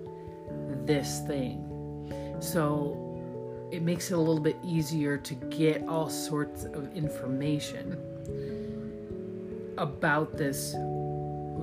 this 0.85 1.21
thing. 1.27 1.65
So 2.39 3.05
it 3.71 3.81
makes 3.81 4.11
it 4.11 4.15
a 4.15 4.17
little 4.17 4.41
bit 4.41 4.57
easier 4.63 5.17
to 5.17 5.33
get 5.35 5.87
all 5.87 6.09
sorts 6.09 6.65
of 6.65 6.93
information 6.95 7.97
about 9.77 10.35
this 10.35 10.75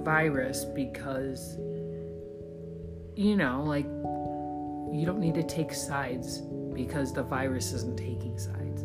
virus 0.07 0.65
because, 0.65 1.57
you 3.17 3.35
know, 3.35 3.65
like, 3.67 3.87
you 4.97 5.03
don't 5.05 5.19
need 5.19 5.35
to 5.35 5.43
take 5.43 5.75
sides 5.75 6.43
because 6.73 7.13
the 7.13 7.25
virus 7.25 7.73
isn't 7.73 7.99
taking 7.99 8.39
sides. 8.39 8.85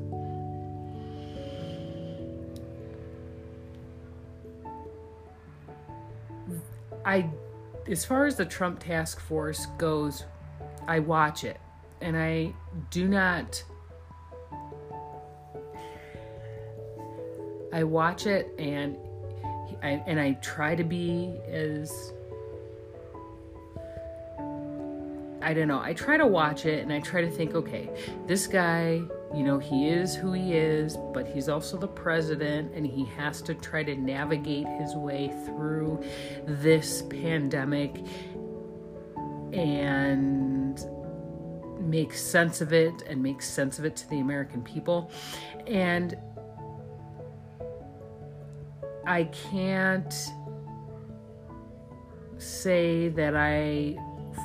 I, 7.06 7.30
as 7.88 8.04
far 8.04 8.26
as 8.26 8.36
the 8.36 8.46
Trump 8.46 8.80
task 8.80 9.20
force 9.20 9.68
goes, 9.78 10.24
I 10.88 10.98
watch 10.98 11.44
it 11.44 11.60
and 12.02 12.18
I 12.18 12.52
do 12.90 13.08
not. 13.08 13.64
I 17.72 17.84
watch 17.84 18.26
it 18.26 18.50
and 18.58 18.98
I, 19.84 20.04
and 20.06 20.20
I 20.20 20.34
try 20.34 20.76
to 20.76 20.84
be 20.84 21.40
as 21.50 22.14
I 25.44 25.54
don't 25.54 25.68
know. 25.68 25.82
I 25.82 25.94
try 25.94 26.18
to 26.18 26.28
watch 26.28 26.66
it 26.66 26.84
and 26.84 26.94
I 26.94 27.00
try 27.00 27.22
to 27.22 27.30
think, 27.30 27.56
okay, 27.56 27.90
this 28.28 28.46
guy, 28.46 29.02
you 29.34 29.44
know, 29.44 29.58
he 29.58 29.90
is 29.90 30.16
who 30.16 30.34
he 30.34 30.54
is, 30.54 30.98
but 31.14 31.28
he's 31.28 31.50
also 31.50 31.78
the 31.78 31.88
president 31.88 32.74
and 32.76 32.86
he 32.86 33.06
has 33.18 33.42
to 33.44 33.56
try 33.56 33.84
to 33.84 33.96
navigate 33.96 34.68
his 34.80 34.96
way 34.96 35.34
through 35.46 36.04
this 36.46 37.02
pandemic 37.04 37.96
and 39.52 40.86
make 41.80 42.14
sense 42.14 42.62
of 42.62 42.72
it 42.72 43.02
and 43.08 43.22
make 43.22 43.42
sense 43.42 43.80
of 43.80 43.86
it 43.86 43.96
to 43.96 44.10
the 44.10 44.20
American 44.20 44.62
people. 44.62 45.12
And 45.66 46.16
I 49.12 49.26
can't 49.26 50.14
say 52.38 53.10
that 53.10 53.36
I 53.36 53.98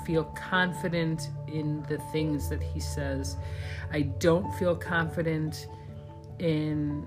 feel 0.05 0.25
confident 0.35 1.31
in 1.47 1.85
the 1.89 1.99
things 2.11 2.49
that 2.49 2.61
he 2.61 2.81
says. 2.81 3.37
I 3.93 4.03
don't 4.03 4.53
feel 4.57 4.75
confident 4.75 5.69
in 6.41 7.07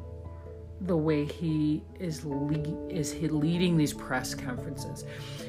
the 0.80 0.96
way 0.96 1.25
he 1.25 1.84
is 2.00 2.24
le- 2.24 2.88
is 2.88 3.12
he 3.12 3.28
leading 3.28 3.75
these 3.75 3.94
press 3.94 4.34
conferences. 4.34 5.04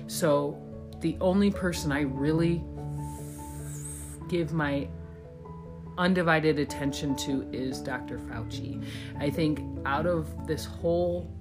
So 0.08 0.60
the 0.98 1.16
only 1.20 1.52
person 1.52 1.92
I 1.92 2.00
really 2.00 2.60
give 4.28 4.52
my 4.52 4.88
undivided 5.96 6.58
attention 6.58 7.14
to 7.18 7.48
is 7.52 7.80
Dr. 7.80 8.18
Fauci. 8.18 8.84
I 9.20 9.30
think 9.30 9.60
out 9.86 10.06
of 10.06 10.48
this 10.48 10.64
whole 10.64 11.39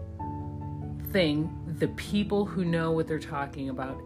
thing, 1.12 1.50
the 1.80 1.88
people 1.90 2.46
who 2.46 2.66
know 2.66 2.92
what 2.92 3.08
they're 3.08 3.20
talking 3.20 3.70
about 3.70 4.00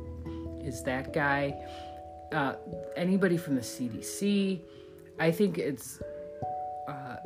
is 0.62 0.84
that 0.84 1.14
guy. 1.14 1.56
Uh, 2.32 2.56
anybody 2.96 3.38
from 3.38 3.56
the 3.56 3.62
CDC. 3.62 4.60
I 5.20 5.30
think 5.30 5.60
it's 5.60 6.02
uh, 6.88 7.18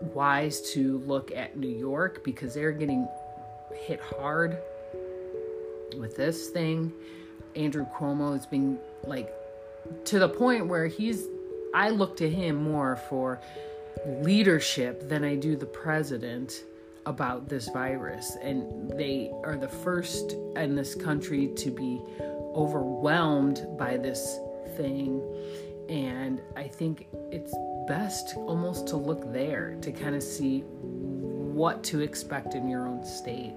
wise 0.00 0.72
to 0.72 0.98
look 1.06 1.30
at 1.30 1.56
New 1.56 1.68
York 1.68 2.24
because 2.24 2.54
they're 2.54 2.72
getting 2.72 3.06
hit 3.72 4.00
hard 4.00 4.58
with 5.96 6.16
this 6.16 6.48
thing. 6.50 6.92
Andrew 7.54 7.86
Cuomo 7.96 8.36
is 8.36 8.46
being 8.46 8.78
like 9.04 9.32
to 10.06 10.18
the 10.18 10.28
point 10.28 10.66
where 10.66 10.86
he's. 10.86 11.26
I 11.74 11.90
look 11.90 12.16
to 12.18 12.28
him 12.28 12.56
more 12.56 12.96
for 12.96 13.40
leadership 14.06 15.08
than 15.08 15.24
I 15.24 15.36
do 15.36 15.56
the 15.56 15.66
president 15.66 16.64
about 17.06 17.48
this 17.48 17.68
virus, 17.68 18.36
and 18.42 18.90
they 18.90 19.32
are 19.44 19.56
the 19.56 19.68
first 19.68 20.32
in 20.56 20.74
this 20.74 20.94
country 20.94 21.48
to 21.56 21.70
be 21.70 22.02
overwhelmed 22.54 23.66
by 23.78 23.96
this 23.96 24.38
thing. 24.76 25.22
And 25.88 26.42
I 26.56 26.64
think 26.64 27.06
it's 27.30 27.54
best 27.86 28.36
almost 28.36 28.88
to 28.88 28.96
look 28.96 29.32
there 29.32 29.76
to 29.80 29.92
kind 29.92 30.16
of 30.16 30.22
see 30.22 30.60
what 30.60 31.84
to 31.84 32.00
expect 32.00 32.54
in 32.54 32.68
your 32.68 32.86
own 32.86 33.04
state. 33.04 33.54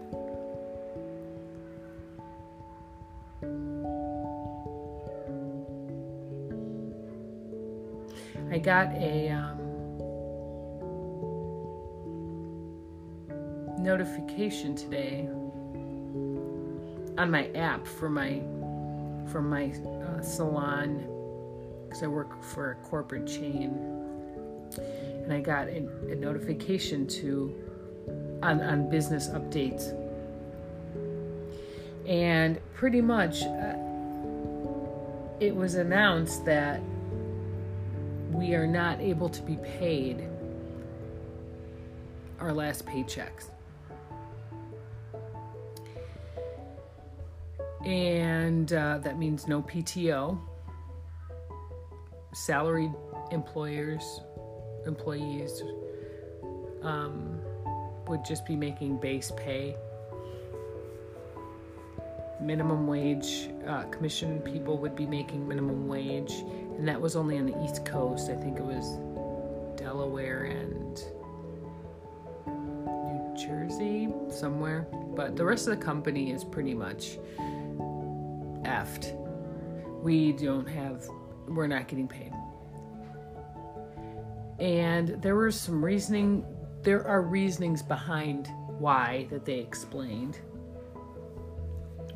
I 8.51 8.57
got 8.57 8.91
a 8.93 9.29
um, 9.29 9.58
notification 13.79 14.75
today 14.75 15.27
on 17.17 17.31
my 17.31 17.47
app 17.55 17.87
for 17.87 18.09
my 18.09 18.41
for 19.31 19.41
my 19.41 19.71
uh, 19.71 20.21
salon 20.21 21.05
because 21.85 22.03
I 22.03 22.07
work 22.07 22.43
for 22.43 22.71
a 22.71 22.75
corporate 22.87 23.25
chain, 23.25 23.77
and 25.23 25.33
I 25.33 25.39
got 25.39 25.67
a, 25.67 25.87
a 26.11 26.15
notification 26.15 27.07
to 27.07 27.55
on 28.43 28.61
on 28.61 28.89
business 28.89 29.29
updates, 29.29 29.95
and 32.07 32.59
pretty 32.73 33.01
much 33.01 33.43
uh, 33.43 33.75
it 35.39 35.55
was 35.55 35.75
announced 35.75 36.45
that 36.45 36.81
we 38.31 38.53
are 38.53 38.67
not 38.67 38.99
able 38.99 39.29
to 39.29 39.41
be 39.41 39.55
paid 39.57 40.27
our 42.39 42.53
last 42.53 42.85
paychecks. 42.85 43.49
And 47.89 48.71
uh, 48.71 48.99
that 48.99 49.17
means 49.17 49.47
no 49.47 49.63
PTO. 49.63 50.39
Salaried 52.35 52.91
employers, 53.31 54.21
employees 54.85 55.63
um, 56.83 57.41
would 58.07 58.23
just 58.23 58.45
be 58.45 58.55
making 58.55 58.97
base 58.97 59.31
pay. 59.35 59.75
Minimum 62.39 62.85
wage, 62.85 63.49
uh, 63.67 63.85
commission 63.85 64.39
people 64.41 64.77
would 64.77 64.95
be 64.95 65.07
making 65.07 65.47
minimum 65.47 65.87
wage, 65.87 66.43
and 66.77 66.87
that 66.87 67.01
was 67.01 67.15
only 67.15 67.39
on 67.39 67.47
the 67.47 67.63
East 67.63 67.85
Coast. 67.85 68.29
I 68.29 68.35
think 68.35 68.59
it 68.59 68.65
was 68.65 68.99
Delaware 69.75 70.43
and 70.43 71.03
New 72.45 73.35
Jersey, 73.35 74.13
somewhere. 74.29 74.87
But 75.15 75.35
the 75.35 75.43
rest 75.43 75.67
of 75.67 75.77
the 75.77 75.83
company 75.83 76.31
is 76.31 76.43
pretty 76.43 76.75
much 76.75 77.17
effed. 78.79 79.15
We 80.01 80.31
don't 80.31 80.67
have, 80.67 81.07
we're 81.47 81.67
not 81.67 81.87
getting 81.87 82.07
paid. 82.07 82.33
And 84.59 85.21
there 85.21 85.35
was 85.35 85.59
some 85.59 85.83
reasoning, 85.83 86.45
there 86.83 87.05
are 87.07 87.21
reasonings 87.21 87.81
behind 87.81 88.49
why 88.77 89.27
that 89.29 89.45
they 89.45 89.59
explained, 89.59 90.39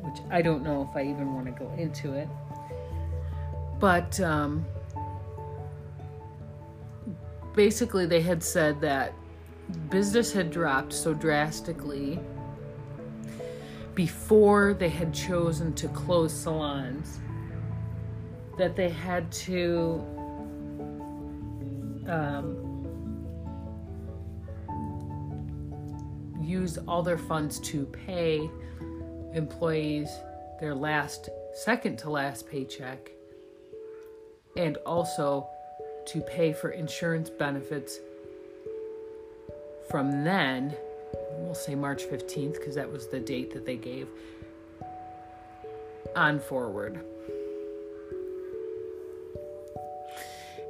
which 0.00 0.18
I 0.30 0.42
don't 0.42 0.62
know 0.62 0.86
if 0.88 0.96
I 0.96 1.02
even 1.02 1.34
want 1.34 1.46
to 1.46 1.52
go 1.52 1.70
into 1.76 2.12
it. 2.14 2.28
But 3.80 4.18
um, 4.20 4.64
basically, 7.54 8.06
they 8.06 8.20
had 8.20 8.42
said 8.42 8.80
that 8.80 9.14
business 9.90 10.32
had 10.32 10.50
dropped 10.50 10.92
so 10.92 11.14
drastically 11.14 12.20
before 13.94 14.74
they 14.74 14.88
had 14.88 15.14
chosen 15.14 15.72
to 15.74 15.88
close 15.88 16.32
salons 16.32 17.20
that 18.58 18.76
they 18.76 18.88
had 18.88 19.30
to 19.32 20.02
um, 22.08 22.64
use 26.40 26.78
all 26.86 27.02
their 27.02 27.18
funds 27.18 27.58
to 27.60 27.84
pay 27.86 28.48
employees 29.32 30.08
their 30.60 30.74
last 30.74 31.28
second 31.54 31.98
to 31.98 32.10
last 32.10 32.48
paycheck 32.48 33.10
and 34.56 34.76
also 34.78 35.48
to 36.06 36.20
pay 36.20 36.52
for 36.52 36.70
insurance 36.70 37.30
benefits 37.30 37.98
from 39.90 40.24
then 40.24 40.74
we'll 41.54 41.62
say 41.62 41.76
March 41.76 42.02
15th 42.06 42.54
because 42.54 42.74
that 42.74 42.90
was 42.90 43.06
the 43.06 43.20
date 43.20 43.52
that 43.52 43.64
they 43.64 43.76
gave 43.76 44.08
on 46.16 46.40
forward. 46.40 46.98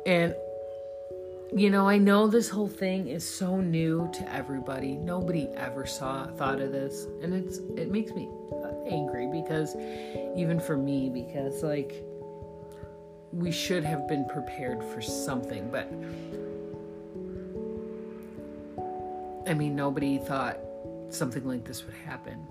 And 0.04 0.34
you 1.56 1.70
know, 1.70 1.88
I 1.88 1.96
know 1.96 2.26
this 2.26 2.50
whole 2.50 2.68
thing 2.68 3.08
is 3.08 3.26
so 3.26 3.60
new 3.62 4.10
to 4.12 4.30
everybody. 4.30 4.96
Nobody 4.96 5.48
ever 5.56 5.86
saw 5.86 6.26
thought 6.26 6.60
of 6.60 6.72
this, 6.72 7.06
and 7.22 7.32
it's 7.32 7.58
it 7.78 7.90
makes 7.90 8.12
me 8.12 8.28
angry 8.86 9.26
because 9.32 9.74
even 10.36 10.60
for 10.60 10.76
me 10.76 11.08
because 11.08 11.62
like 11.62 12.04
we 13.32 13.50
should 13.50 13.84
have 13.84 14.06
been 14.06 14.26
prepared 14.26 14.84
for 14.84 15.00
something, 15.00 15.70
but 15.70 15.90
I 19.46 19.54
mean, 19.54 19.76
nobody 19.76 20.18
thought 20.18 20.58
something 21.14 21.46
like 21.46 21.64
this 21.64 21.84
would 21.84 21.94
happen. 21.94 22.46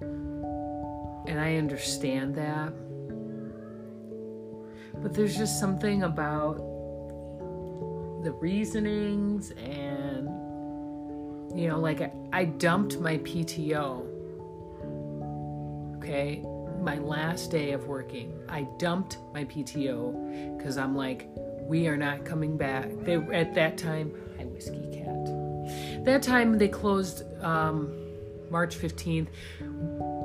And 0.00 1.40
I 1.40 1.56
understand 1.56 2.34
that. 2.36 2.72
But 5.02 5.14
there's 5.14 5.36
just 5.36 5.60
something 5.60 6.02
about 6.02 6.56
the 8.22 8.32
reasonings 8.40 9.50
and, 9.50 10.28
you 11.58 11.68
know, 11.68 11.78
like 11.78 12.00
I, 12.00 12.12
I 12.32 12.44
dumped 12.46 12.98
my 12.98 13.18
PTO. 13.18 14.06
Okay. 15.98 16.42
My 16.80 16.98
last 16.98 17.50
day 17.50 17.72
of 17.72 17.86
working, 17.86 18.38
I 18.48 18.66
dumped 18.78 19.18
my 19.32 19.44
PTO 19.44 20.56
because 20.58 20.76
I'm 20.76 20.94
like, 20.94 21.28
we 21.66 21.86
are 21.88 21.96
not 21.96 22.24
coming 22.26 22.58
back. 22.58 22.90
They 23.04 23.14
at 23.14 23.54
that 23.54 23.78
time, 23.78 24.12
I 24.38 24.44
whiskey 24.44 24.90
cat 24.92 25.03
that 26.04 26.22
time 26.22 26.58
they 26.58 26.68
closed 26.68 27.24
um, 27.42 27.92
March 28.50 28.76
15th. 28.76 29.28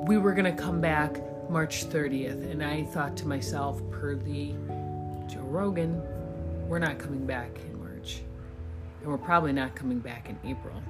We 0.06 0.18
were 0.18 0.32
going 0.32 0.54
to 0.54 0.62
come 0.62 0.80
back 0.80 1.20
March 1.50 1.88
30th. 1.88 2.50
And 2.50 2.62
I 2.62 2.84
thought 2.84 3.16
to 3.18 3.26
myself, 3.26 3.82
per 3.90 4.14
the 4.14 4.52
Joe 5.26 5.40
Rogan, 5.42 6.00
we're 6.68 6.78
not 6.78 6.98
coming 6.98 7.26
back 7.26 7.50
in 7.58 7.78
March. 7.78 8.20
And 9.00 9.10
we're 9.10 9.18
probably 9.18 9.52
not 9.52 9.74
coming 9.74 9.98
back 9.98 10.28
in 10.28 10.38
April. 10.48 10.80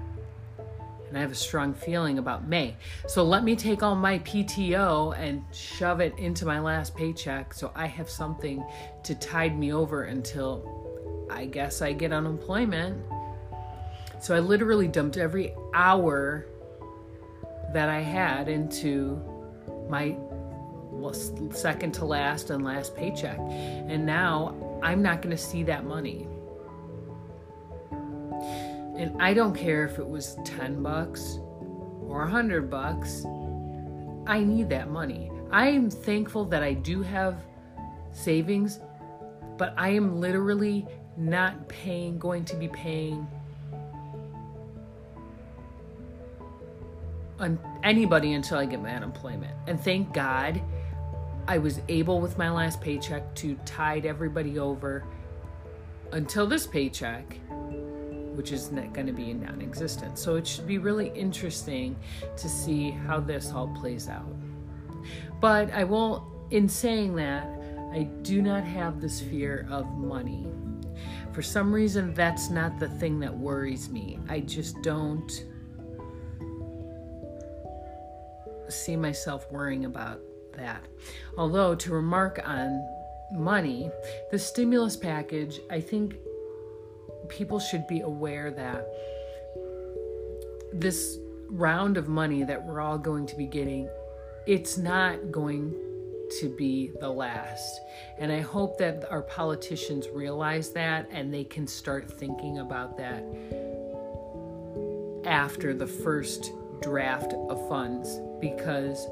And 1.08 1.16
I 1.16 1.20
have 1.20 1.32
a 1.32 1.36
strong 1.36 1.74
feeling 1.74 2.18
about 2.18 2.46
May. 2.46 2.76
So 3.08 3.24
let 3.24 3.42
me 3.42 3.56
take 3.56 3.82
all 3.82 3.96
my 3.96 4.20
PTO 4.20 5.18
and 5.18 5.42
shove 5.52 6.00
it 6.00 6.16
into 6.18 6.46
my 6.46 6.60
last 6.60 6.96
paycheck 6.96 7.52
so 7.52 7.72
I 7.74 7.86
have 7.86 8.08
something 8.08 8.64
to 9.02 9.14
tide 9.16 9.58
me 9.58 9.72
over 9.72 10.04
until 10.04 11.26
I 11.30 11.46
guess 11.46 11.82
I 11.82 11.92
get 11.92 12.12
unemployment 12.12 13.04
so 14.20 14.36
I 14.36 14.40
literally 14.40 14.86
dumped 14.86 15.16
every 15.16 15.54
hour 15.74 16.46
that 17.72 17.88
I 17.88 18.00
had 18.00 18.48
into 18.48 19.20
my 19.88 20.16
second 21.52 21.94
to 21.94 22.04
last 22.04 22.50
and 22.50 22.64
last 22.64 22.94
paycheck. 22.94 23.38
And 23.38 24.04
now 24.04 24.80
I'm 24.82 25.02
not 25.02 25.22
going 25.22 25.34
to 25.34 25.42
see 25.42 25.62
that 25.64 25.84
money. 25.84 26.28
And 28.96 29.20
I 29.20 29.32
don't 29.32 29.54
care 29.54 29.84
if 29.84 29.98
it 29.98 30.06
was 30.06 30.36
10 30.44 30.82
bucks 30.82 31.38
or 32.02 32.18
100 32.18 32.68
bucks. 32.68 33.24
I 34.26 34.40
need 34.40 34.68
that 34.68 34.90
money. 34.90 35.30
I 35.50 35.68
am 35.68 35.88
thankful 35.88 36.44
that 36.46 36.62
I 36.62 36.74
do 36.74 37.00
have 37.02 37.42
savings, 38.12 38.80
but 39.56 39.72
I 39.78 39.90
am 39.90 40.20
literally 40.20 40.86
not 41.16 41.68
paying 41.68 42.18
going 42.18 42.44
to 42.44 42.56
be 42.56 42.68
paying 42.68 43.26
on 47.40 47.58
anybody 47.82 48.34
until 48.34 48.58
I 48.58 48.66
get 48.66 48.82
my 48.82 48.94
unemployment. 48.94 49.56
And 49.66 49.80
thank 49.80 50.12
God 50.12 50.62
I 51.48 51.58
was 51.58 51.80
able 51.88 52.20
with 52.20 52.38
my 52.38 52.50
last 52.50 52.80
paycheck 52.80 53.34
to 53.36 53.56
tide 53.64 54.06
everybody 54.06 54.58
over 54.58 55.04
until 56.12 56.46
this 56.46 56.66
paycheck, 56.66 57.38
which 58.34 58.52
is 58.52 58.68
going 58.68 59.06
to 59.06 59.12
be 59.12 59.32
non 59.32 59.60
existent. 59.60 60.18
So 60.18 60.36
it 60.36 60.46
should 60.46 60.66
be 60.66 60.78
really 60.78 61.08
interesting 61.08 61.96
to 62.36 62.48
see 62.48 62.90
how 62.90 63.20
this 63.20 63.50
all 63.50 63.68
plays 63.68 64.08
out. 64.08 64.32
But 65.40 65.72
I 65.72 65.84
won't, 65.84 66.22
in 66.50 66.68
saying 66.68 67.16
that, 67.16 67.48
I 67.92 68.04
do 68.22 68.42
not 68.42 68.62
have 68.64 69.00
this 69.00 69.20
fear 69.20 69.66
of 69.70 69.86
money. 69.96 70.46
For 71.32 71.42
some 71.42 71.72
reason, 71.72 72.12
that's 72.14 72.50
not 72.50 72.78
the 72.78 72.88
thing 72.88 73.18
that 73.20 73.36
worries 73.36 73.88
me. 73.88 74.18
I 74.28 74.40
just 74.40 74.80
don't 74.82 75.46
see 78.70 78.96
myself 78.96 79.50
worrying 79.50 79.84
about 79.84 80.20
that. 80.56 80.84
Although, 81.36 81.74
to 81.76 81.92
remark 81.92 82.40
on 82.44 82.86
money, 83.32 83.90
the 84.30 84.38
stimulus 84.38 84.96
package, 84.96 85.60
I 85.70 85.80
think 85.80 86.16
people 87.28 87.60
should 87.60 87.86
be 87.86 88.00
aware 88.00 88.50
that 88.50 88.86
this 90.72 91.18
round 91.48 91.96
of 91.96 92.08
money 92.08 92.42
that 92.44 92.64
we're 92.64 92.80
all 92.80 92.98
going 92.98 93.26
to 93.26 93.36
be 93.36 93.46
getting, 93.46 93.88
it's 94.46 94.78
not 94.78 95.30
going 95.30 95.74
to 96.40 96.48
be 96.48 96.92
the 97.00 97.08
last. 97.08 97.80
And 98.18 98.30
I 98.30 98.40
hope 98.40 98.78
that 98.78 99.10
our 99.10 99.22
politicians 99.22 100.08
realize 100.08 100.70
that 100.72 101.08
and 101.10 101.32
they 101.32 101.44
can 101.44 101.66
start 101.66 102.10
thinking 102.10 102.58
about 102.58 102.96
that 102.98 103.24
after 105.24 105.74
the 105.74 105.86
first 105.86 106.52
draft 106.82 107.32
of 107.48 107.68
funds 107.68 108.20
because 108.40 109.06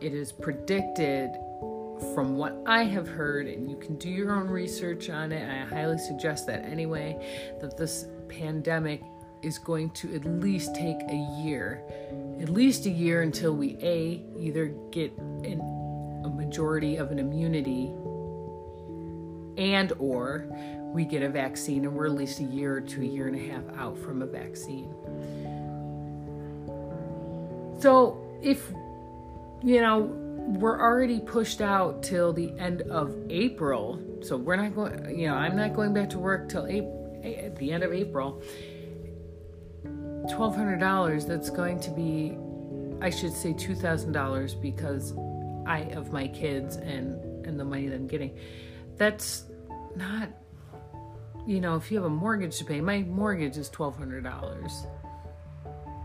it 0.00 0.12
is 0.12 0.32
predicted 0.32 1.30
from 2.14 2.36
what 2.36 2.56
I 2.66 2.84
have 2.84 3.08
heard, 3.08 3.46
and 3.46 3.70
you 3.70 3.76
can 3.76 3.96
do 3.96 4.08
your 4.08 4.32
own 4.32 4.48
research 4.48 5.08
on 5.10 5.32
it, 5.32 5.48
I 5.48 5.64
highly 5.64 5.98
suggest 5.98 6.46
that 6.48 6.64
anyway, 6.64 7.16
that 7.60 7.76
this 7.76 8.06
pandemic 8.28 9.02
is 9.42 9.58
going 9.58 9.90
to 9.90 10.14
at 10.14 10.24
least 10.24 10.74
take 10.74 10.96
a 11.08 11.42
year, 11.42 11.82
at 12.40 12.48
least 12.48 12.86
a 12.86 12.90
year 12.90 13.22
until 13.22 13.54
we 13.54 13.76
A, 13.82 14.22
either 14.38 14.66
get 14.90 15.16
an, 15.18 15.60
a 16.24 16.28
majority 16.28 16.96
of 16.96 17.10
an 17.10 17.18
immunity 17.18 17.92
and 19.56 19.92
or 19.98 20.46
we 20.92 21.04
get 21.04 21.22
a 21.22 21.28
vaccine 21.28 21.84
and 21.84 21.94
we're 21.94 22.06
at 22.06 22.12
least 22.12 22.40
a 22.40 22.44
year 22.44 22.80
to 22.80 23.02
a 23.02 23.04
year 23.04 23.28
and 23.28 23.36
a 23.36 23.52
half 23.52 23.62
out 23.78 23.98
from 23.98 24.22
a 24.22 24.26
vaccine. 24.26 24.94
So 27.84 28.40
if 28.40 28.72
you 29.62 29.82
know 29.82 29.98
we're 29.98 30.80
already 30.80 31.20
pushed 31.20 31.60
out 31.60 32.02
till 32.02 32.32
the 32.32 32.50
end 32.58 32.80
of 32.80 33.14
April. 33.28 34.00
So 34.22 34.38
we're 34.38 34.56
not 34.56 34.74
going, 34.74 35.18
you 35.18 35.28
know, 35.28 35.34
I'm 35.34 35.54
not 35.54 35.74
going 35.74 35.92
back 35.92 36.08
to 36.10 36.18
work 36.18 36.48
till 36.48 36.66
April, 36.66 37.20
at 37.22 37.56
the 37.56 37.72
end 37.72 37.82
of 37.82 37.92
April. 37.92 38.42
$1,200, 39.84 41.26
that's 41.26 41.50
going 41.50 41.78
to 41.80 41.90
be, 41.90 42.38
I 43.04 43.10
should 43.10 43.34
say 43.34 43.52
$2,000 43.52 44.62
because 44.62 45.12
I, 45.66 45.80
of 45.92 46.10
my 46.10 46.26
kids 46.28 46.76
and, 46.76 47.46
and 47.46 47.60
the 47.60 47.66
money 47.66 47.88
that 47.88 47.96
I'm 47.96 48.06
getting. 48.06 48.38
That's 48.96 49.44
not, 49.94 50.30
you 51.46 51.60
know, 51.60 51.76
if 51.76 51.90
you 51.90 51.98
have 51.98 52.06
a 52.06 52.10
mortgage 52.10 52.56
to 52.60 52.64
pay, 52.64 52.80
my 52.80 53.02
mortgage 53.02 53.58
is 53.58 53.68
$1,200 53.68 54.86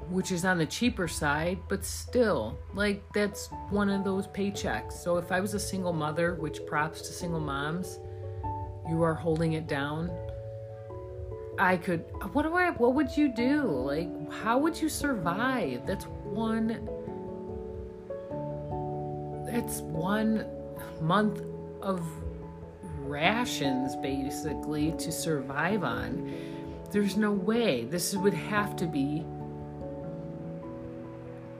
which 0.09 0.31
is 0.31 0.43
on 0.43 0.57
the 0.57 0.65
cheaper 0.65 1.07
side, 1.07 1.59
but 1.67 1.85
still, 1.85 2.57
like 2.73 3.03
that's 3.13 3.49
one 3.69 3.89
of 3.89 4.03
those 4.03 4.27
paychecks. 4.27 4.93
So 4.93 5.17
if 5.17 5.31
I 5.31 5.39
was 5.39 5.53
a 5.53 5.59
single 5.59 5.93
mother, 5.93 6.35
which 6.35 6.65
props 6.65 7.01
to 7.03 7.13
single 7.13 7.39
moms, 7.39 7.99
you 8.89 9.03
are 9.03 9.13
holding 9.13 9.53
it 9.53 9.67
down. 9.67 10.09
I 11.59 11.77
could 11.77 12.05
what 12.33 12.43
do 12.43 12.55
I 12.55 12.71
what 12.71 12.95
would 12.95 13.15
you 13.15 13.33
do? 13.33 13.63
Like 13.63 14.31
how 14.31 14.57
would 14.57 14.81
you 14.81 14.89
survive? 14.89 15.85
That's 15.85 16.05
one 16.05 16.89
that's 19.45 19.81
one 19.81 20.45
month 21.01 21.41
of 21.81 22.01
rations 22.99 23.95
basically 23.97 24.93
to 24.93 25.11
survive 25.11 25.83
on. 25.83 26.33
There's 26.91 27.17
no 27.17 27.31
way. 27.31 27.85
This 27.85 28.15
would 28.15 28.33
have 28.33 28.75
to 28.77 28.85
be 28.85 29.25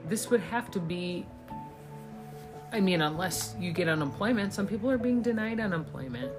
this 0.10 0.30
would 0.30 0.42
have 0.42 0.70
to 0.72 0.80
be 0.80 1.26
I 2.72 2.80
mean, 2.80 3.02
unless 3.02 3.56
you 3.60 3.72
get 3.72 3.88
unemployment, 3.88 4.54
some 4.54 4.68
people 4.68 4.92
are 4.92 4.98
being 4.98 5.22
denied 5.22 5.60
unemployment. 5.60 6.32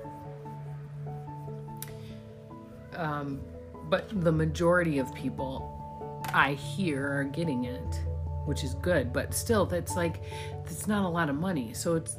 Um, 2.94 3.40
but 3.88 4.08
the 4.22 4.30
majority 4.30 4.98
of 4.98 5.12
people 5.14 6.22
I 6.32 6.52
hear 6.52 7.12
are 7.12 7.24
getting 7.24 7.64
it, 7.64 8.00
which 8.44 8.62
is 8.62 8.74
good. 8.74 9.12
But 9.12 9.34
still, 9.34 9.66
that's 9.66 9.96
like, 9.96 10.22
that's 10.64 10.86
not 10.86 11.04
a 11.04 11.08
lot 11.08 11.28
of 11.28 11.34
money. 11.34 11.72
So 11.72 11.96
it's, 11.96 12.16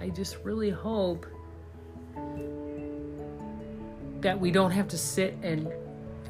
I 0.00 0.08
just 0.08 0.38
really 0.42 0.70
hope 0.70 1.26
that 4.20 4.38
we 4.38 4.50
don't 4.50 4.70
have 4.70 4.88
to 4.88 4.98
sit 4.98 5.36
and 5.42 5.70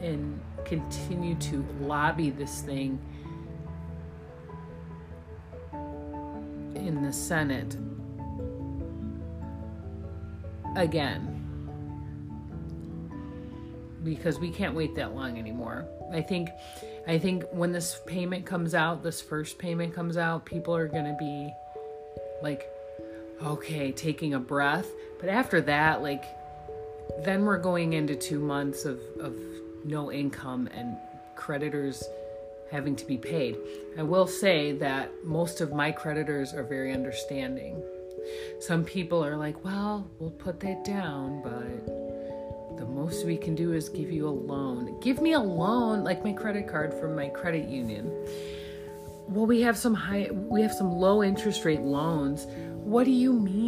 and 0.01 0.41
continue 0.65 1.35
to 1.37 1.65
lobby 1.81 2.31
this 2.31 2.61
thing 2.63 2.99
in 6.75 7.03
the 7.03 7.13
Senate 7.13 7.77
again 10.77 11.39
because 14.05 14.39
we 14.39 14.51
can't 14.51 14.75
wait 14.75 14.95
that 14.97 15.15
long 15.15 15.39
anymore. 15.39 15.87
I 16.13 16.23
think 16.23 16.51
I 17.07 17.19
think 17.19 17.45
when 17.53 17.73
this 17.73 18.01
payment 18.07 18.47
comes 18.47 18.75
out, 18.75 19.03
this 19.03 19.21
first 19.21 19.59
payment 19.59 19.95
comes 19.95 20.17
out, 20.17 20.45
people 20.45 20.75
are 20.75 20.89
going 20.89 21.05
to 21.05 21.17
be 21.19 21.53
like 22.43 22.69
okay, 23.43 23.91
taking 23.91 24.35
a 24.35 24.41
breath, 24.41 24.87
but 25.21 25.29
after 25.29 25.61
that 25.63 26.03
like 26.03 26.25
then 27.25 27.45
we're 27.45 27.59
going 27.59 27.93
into 27.93 28.15
2 28.15 28.39
months 28.39 28.85
of 28.85 28.99
of 29.21 29.35
no 29.85 30.11
income 30.13 30.69
and 30.75 30.97
creditors 31.35 32.03
having 32.73 32.97
to 32.97 33.07
be 33.07 33.19
paid. 33.19 33.57
I 33.99 34.03
will 34.03 34.27
say 34.27 34.73
that 34.73 35.13
most 35.25 35.61
of 35.61 35.73
my 35.73 35.93
creditors 35.93 36.53
are 36.55 36.65
very 36.65 36.93
understanding. 36.93 37.81
Some 38.61 38.85
people 38.85 39.25
are 39.25 39.37
like, 39.37 39.65
well, 39.65 40.11
we'll 40.19 40.31
put 40.31 40.59
that 40.61 40.85
down, 40.85 41.43
but 41.43 42.79
the 42.79 42.87
most 42.87 43.27
we 43.27 43.37
can 43.37 43.55
do 43.55 43.75
is 43.75 43.89
give 43.89 44.11
you 44.11 44.27
a 44.27 44.31
loan. 44.31 44.99
Give 45.01 45.21
me 45.21 45.35
a 45.35 45.41
loan, 45.41 46.03
like 46.03 46.25
my 46.25 46.33
credit 46.33 46.67
card 46.67 46.95
from 46.95 47.15
my 47.15 47.29
credit 47.29 47.69
union. 47.69 48.11
Well, 49.29 49.47
we 49.47 49.61
have 49.61 49.77
some 49.77 49.95
high, 49.95 50.31
we 50.33 50.63
have 50.63 50.73
some 50.73 50.91
low 50.91 51.23
interest 51.23 51.65
rate 51.65 51.83
loans 51.83 52.47
what 52.83 53.05
do 53.05 53.13
you 53.13 53.33
mean? 53.33 53.62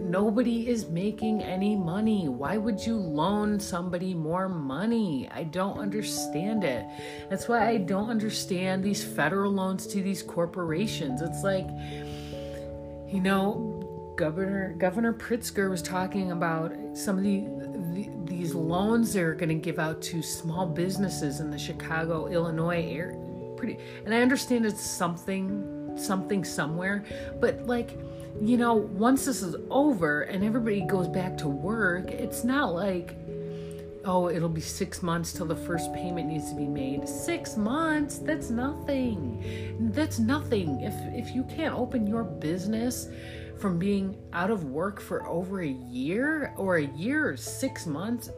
Nobody 0.00 0.68
is 0.68 0.88
making 0.88 1.42
any 1.42 1.76
money. 1.76 2.28
Why 2.28 2.56
would 2.56 2.84
you 2.84 2.96
loan 2.96 3.58
somebody 3.60 4.14
more 4.14 4.48
money? 4.48 5.28
I 5.32 5.44
don't 5.44 5.78
understand 5.78 6.64
it. 6.64 6.84
That's 7.28 7.48
why 7.48 7.68
I 7.68 7.78
don't 7.78 8.10
understand 8.10 8.84
these 8.84 9.02
federal 9.02 9.52
loans 9.52 9.86
to 9.88 10.02
these 10.02 10.22
corporations. 10.22 11.22
It's 11.22 11.42
like, 11.42 11.68
you 13.08 13.20
know, 13.20 14.14
Governor 14.16 14.74
Governor 14.74 15.14
Pritzker 15.14 15.70
was 15.70 15.80
talking 15.80 16.32
about 16.32 16.74
some 16.94 17.16
of 17.16 17.24
the, 17.24 17.40
the 17.94 18.10
these 18.24 18.54
loans 18.54 19.12
they're 19.12 19.34
going 19.34 19.48
to 19.48 19.54
give 19.54 19.78
out 19.78 20.00
to 20.02 20.22
small 20.22 20.66
businesses 20.66 21.40
in 21.40 21.50
the 21.50 21.58
Chicago, 21.58 22.26
Illinois 22.28 22.86
area. 22.88 23.18
Pretty, 23.56 23.78
and 24.04 24.14
I 24.14 24.22
understand 24.22 24.64
it's 24.64 24.80
something, 24.80 25.79
something 26.00 26.44
somewhere, 26.44 27.04
but 27.40 27.66
like 27.66 27.96
you 28.40 28.56
know, 28.56 28.74
once 28.74 29.26
this 29.26 29.42
is 29.42 29.56
over 29.70 30.22
and 30.22 30.44
everybody 30.44 30.82
goes 30.82 31.08
back 31.08 31.36
to 31.38 31.48
work, 31.48 32.10
it's 32.10 32.44
not 32.44 32.74
like, 32.74 33.14
oh, 34.04 34.30
it'll 34.30 34.48
be 34.48 34.60
six 34.60 35.02
months 35.02 35.32
till 35.32 35.46
the 35.46 35.56
first 35.56 35.92
payment 35.92 36.28
needs 36.28 36.50
to 36.50 36.56
be 36.56 36.66
made. 36.66 37.08
Six 37.08 37.56
months? 37.56 38.18
That's 38.18 38.50
nothing. 38.50 39.90
That's 39.92 40.18
nothing. 40.18 40.80
If 40.80 40.94
if 41.14 41.34
you 41.34 41.44
can't 41.44 41.74
open 41.74 42.06
your 42.06 42.24
business 42.24 43.08
from 43.58 43.78
being 43.78 44.16
out 44.32 44.50
of 44.50 44.64
work 44.64 45.00
for 45.00 45.26
over 45.26 45.60
a 45.60 45.68
year 45.68 46.54
or 46.56 46.76
a 46.76 46.86
year 46.86 47.28
or 47.28 47.36
six 47.36 47.86
months 47.86 48.30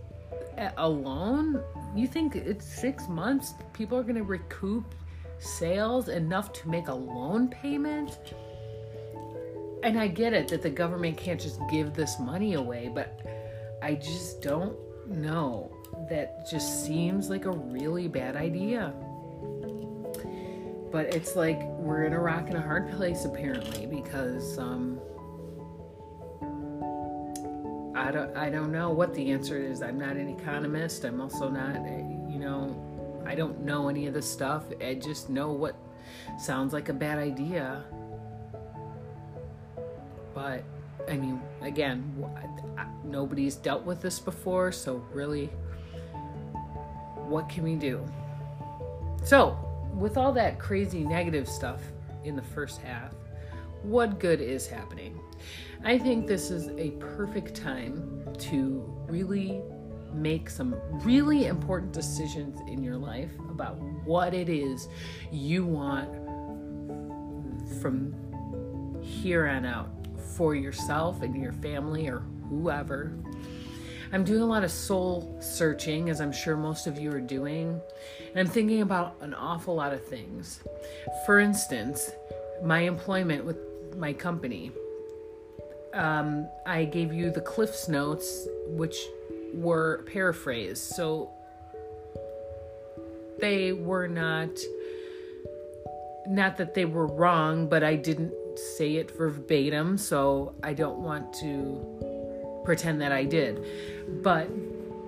eh, 0.56 0.70
alone, 0.78 1.62
you 1.94 2.08
think 2.08 2.34
it's 2.34 2.66
six 2.66 3.08
months 3.08 3.54
people 3.72 3.96
are 3.96 4.02
to 4.02 4.24
recoup 4.24 4.96
sales 5.42 6.08
enough 6.08 6.52
to 6.54 6.68
make 6.68 6.88
a 6.88 6.94
loan 6.94 7.48
payment? 7.48 8.18
and 9.82 9.98
I 9.98 10.06
get 10.06 10.32
it 10.32 10.48
that 10.48 10.62
the 10.62 10.70
government 10.70 11.16
can't 11.16 11.40
just 11.40 11.60
give 11.70 11.94
this 11.94 12.18
money 12.18 12.54
away, 12.54 12.90
but 12.92 13.20
I 13.82 13.94
just 13.94 14.40
don't 14.40 14.76
know. 15.08 15.70
That 16.08 16.48
just 16.48 16.84
seems 16.84 17.28
like 17.28 17.44
a 17.44 17.50
really 17.50 18.08
bad 18.08 18.36
idea. 18.36 18.92
But 20.90 21.14
it's 21.14 21.36
like 21.36 21.60
we're 21.78 22.04
in 22.04 22.12
a 22.12 22.20
rock 22.20 22.48
and 22.48 22.56
a 22.56 22.60
hard 22.60 22.90
place 22.92 23.24
apparently 23.24 23.86
because 23.86 24.58
um, 24.58 25.00
I 27.94 28.10
don't 28.10 28.36
I 28.36 28.50
don't 28.50 28.70
know 28.70 28.90
what 28.90 29.14
the 29.14 29.32
answer 29.32 29.58
is. 29.58 29.82
I'm 29.82 29.98
not 29.98 30.16
an 30.16 30.28
economist. 30.28 31.04
I'm 31.04 31.20
also 31.20 31.48
not 31.48 31.76
you 32.30 32.38
know 32.38 32.76
I 33.26 33.34
don't 33.34 33.60
know 33.62 33.88
any 33.88 34.06
of 34.06 34.14
this 34.14 34.30
stuff. 34.30 34.64
I 34.80 34.94
just 34.94 35.30
know 35.30 35.52
what 35.52 35.76
sounds 36.38 36.72
like 36.72 36.88
a 36.88 36.92
bad 36.92 37.18
idea. 37.18 37.84
But 40.34 40.64
I 41.08 41.16
mean, 41.16 41.40
again, 41.60 42.14
nobody's 43.04 43.56
dealt 43.56 43.84
with 43.84 44.00
this 44.00 44.18
before, 44.18 44.72
so 44.72 45.04
really, 45.12 45.46
what 47.28 47.48
can 47.48 47.64
we 47.64 47.74
do? 47.74 48.04
So, 49.24 49.56
with 49.94 50.16
all 50.16 50.32
that 50.32 50.58
crazy 50.58 51.04
negative 51.04 51.48
stuff 51.48 51.80
in 52.24 52.36
the 52.36 52.42
first 52.42 52.80
half, 52.80 53.12
what 53.82 54.20
good 54.20 54.40
is 54.40 54.66
happening? 54.66 55.20
I 55.84 55.98
think 55.98 56.26
this 56.26 56.50
is 56.50 56.68
a 56.78 56.90
perfect 56.92 57.54
time 57.54 58.24
to 58.38 58.84
really 59.08 59.60
make 60.14 60.50
some 60.50 60.74
really 61.04 61.46
important 61.46 61.92
decisions 61.92 62.60
in 62.68 62.82
your 62.82 62.96
life 62.96 63.30
about 63.50 63.76
what 64.04 64.34
it 64.34 64.48
is 64.48 64.88
you 65.30 65.64
want 65.64 66.08
from 67.80 68.14
here 69.02 69.46
on 69.48 69.64
out 69.64 69.90
for 70.36 70.54
yourself 70.54 71.22
and 71.22 71.40
your 71.40 71.52
family 71.52 72.08
or 72.08 72.22
whoever. 72.48 73.12
I'm 74.12 74.24
doing 74.24 74.42
a 74.42 74.46
lot 74.46 74.62
of 74.62 74.70
soul 74.70 75.38
searching, 75.40 76.10
as 76.10 76.20
I'm 76.20 76.32
sure 76.32 76.54
most 76.54 76.86
of 76.86 76.98
you 76.98 77.10
are 77.12 77.20
doing. 77.20 77.80
And 78.30 78.38
I'm 78.38 78.46
thinking 78.46 78.82
about 78.82 79.16
an 79.22 79.32
awful 79.32 79.74
lot 79.74 79.94
of 79.94 80.04
things. 80.04 80.60
For 81.24 81.40
instance, 81.40 82.10
my 82.62 82.80
employment 82.80 83.44
with 83.44 83.56
my 83.96 84.12
company. 84.12 84.70
Um, 85.94 86.46
I 86.66 86.84
gave 86.84 87.12
you 87.12 87.30
the 87.30 87.40
Cliffs 87.40 87.88
Notes, 87.88 88.46
which 88.68 88.96
were 89.52 90.04
paraphrased. 90.06 90.82
So 90.82 91.30
they 93.38 93.72
were 93.72 94.08
not, 94.08 94.50
not 96.26 96.56
that 96.58 96.74
they 96.74 96.84
were 96.84 97.06
wrong, 97.06 97.68
but 97.68 97.82
I 97.82 97.96
didn't 97.96 98.32
say 98.76 98.96
it 98.96 99.10
verbatim. 99.16 99.98
So 99.98 100.54
I 100.62 100.74
don't 100.74 100.98
want 100.98 101.32
to 101.34 102.62
pretend 102.64 103.00
that 103.00 103.12
I 103.12 103.24
did. 103.24 103.64
But 104.22 104.48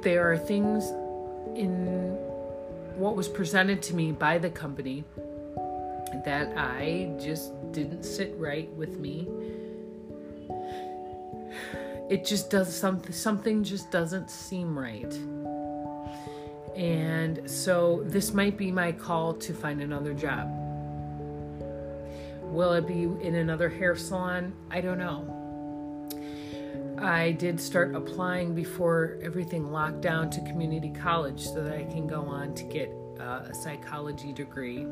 there 0.03 0.31
are 0.31 0.37
things 0.37 0.85
in 1.57 2.17
what 2.97 3.17
was 3.17 3.29
presented 3.29 3.83
to 3.83 3.95
me 3.95 4.13
by 4.13 4.39
the 4.39 4.51
company 4.51 5.05
that 6.25 6.57
I 6.57 7.13
just 7.21 7.53
didn't 7.73 8.05
sit 8.05 8.35
right 8.39 8.71
with 8.75 8.99
me. 8.99 9.29
It 12.11 12.25
just 12.25 12.51
does 12.51 12.75
something 12.75 13.13
something 13.13 13.65
just 13.65 13.91
doesn't 13.91 14.31
seem 14.31 14.79
right. 14.79 15.13
And 16.77 17.49
so 17.49 18.03
this 18.05 18.35
might 18.35 18.57
be 18.57 18.71
my 18.73 18.93
call 18.93 19.35
to 19.35 19.55
find 19.55 19.81
another 19.81 20.13
job. 20.13 20.51
Will 22.43 22.73
it 22.73 22.87
be 22.87 23.03
in 23.03 23.37
another 23.37 23.69
hair 23.69 23.97
salon? 23.97 24.53
I 24.71 24.81
don't 24.81 24.99
know. 24.99 25.31
I 26.99 27.33
did 27.33 27.61
start 27.61 27.95
applying 27.95 28.55
before 28.55 29.19
everything 29.23 29.73
locked 29.73 30.01
down 30.01 30.31
to 30.31 30.41
community 30.43 30.91
college 30.91 31.45
so 31.45 31.65
that 31.65 31.75
I 31.75 31.85
can 31.85 32.07
go 32.07 32.23
on 32.23 32.55
to 32.55 32.65
get 32.65 32.93
uh, 33.19 33.47
a 33.49 33.55
psychology 33.55 34.33
degree. 34.33 34.87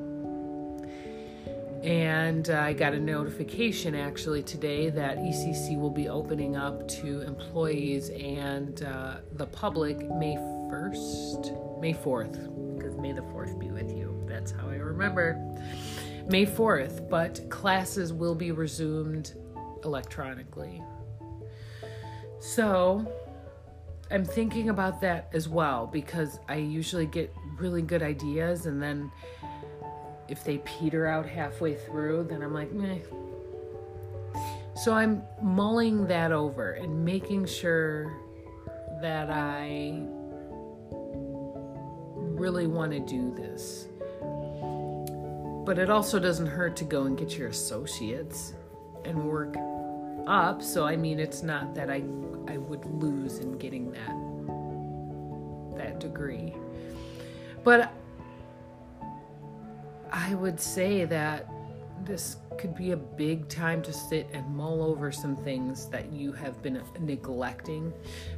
And 1.83 2.49
I 2.49 2.73
got 2.73 2.95
a 2.95 3.01
notification 3.01 3.97
actually 3.97 4.45
today 4.45 4.89
that 4.91 5.19
ECC 5.19 5.77
will 5.77 5.91
be 5.91 6.09
opening 6.09 6.55
up 6.55 6.87
to 6.89 7.23
employees 7.23 8.11
and 8.11 8.85
uh, 8.85 9.17
the 9.33 9.47
public 9.47 9.99
May 9.99 10.37
1st, 10.37 11.81
May 11.81 11.93
4th, 11.93 12.77
because 12.77 12.97
May 12.99 13.11
the 13.11 13.23
4th 13.23 13.59
be 13.59 13.73
with 13.73 13.91
you. 13.91 14.25
That's 14.29 14.53
how 14.53 14.69
I 14.69 14.77
remember. 14.77 15.35
May 16.29 16.47
4th, 16.47 17.11
but 17.11 17.51
classes 17.51 18.13
will 18.13 18.37
be 18.37 18.53
resumed 18.53 19.35
electronically. 19.83 20.81
So 22.39 23.05
I'm 24.13 24.25
thinking 24.25 24.69
about 24.69 25.01
that 25.01 25.31
as 25.33 25.49
well 25.49 25.89
because 25.89 26.39
I 26.49 26.57
usually 26.57 27.07
get 27.07 27.35
really 27.59 27.83
good 27.83 28.03
ideas 28.03 28.67
and 28.67 28.81
then 28.81 29.11
if 30.33 30.45
they 30.45 30.57
peter 30.59 31.07
out 31.07 31.27
halfway 31.27 31.75
through, 31.75 32.25
then 32.25 32.41
I'm 32.43 32.55
like, 32.55 32.73
meh. 32.73 33.01
So 34.75 34.95
I'm 34.95 35.23
mulling 35.43 36.07
that 36.07 36.33
over 36.33 36.73
and 36.73 37.05
making 37.05 37.45
sure 37.45 38.11
that 39.03 39.29
I 39.29 40.01
really 42.17 42.67
want 42.67 42.93
to 42.93 43.01
do 43.01 43.35
this. 43.35 43.89
But 45.67 45.79
it 45.79 45.91
also 45.91 46.19
doesn't 46.19 46.47
hurt 46.47 46.77
to 46.77 46.85
go 46.85 47.03
and 47.03 47.17
get 47.17 47.37
your 47.37 47.49
associates 47.49 48.55
and 49.05 49.29
work 49.29 49.55
up. 50.27 50.63
So 50.63 50.87
I 50.87 50.97
mean, 50.97 51.21
it's 51.21 51.43
not 51.43 51.75
that 51.75 51.91
I 51.91 52.03
I 52.49 52.57
would 52.57 52.87
lose 52.87 53.39
in 53.39 53.59
getting 53.59 53.93
that 53.93 54.17
that 55.77 56.01
degree. 56.01 56.55
But 57.65 57.93
I 60.13 60.35
would 60.35 60.61
say 60.61 61.07
that 61.07 61.49
this 62.05 62.37
could 62.59 62.75
be 62.75 62.91
a 62.91 62.97
big 62.97 63.49
time 63.49 63.81
to 63.83 63.93
sit 63.93 64.29
and 64.33 64.47
mull 64.55 64.83
over 64.83 65.11
some 65.11 65.37
things 65.37 65.87
that 65.87 66.13
you 66.13 66.33
have 66.33 66.63
been 66.63 66.83
neglecting, 67.01 67.93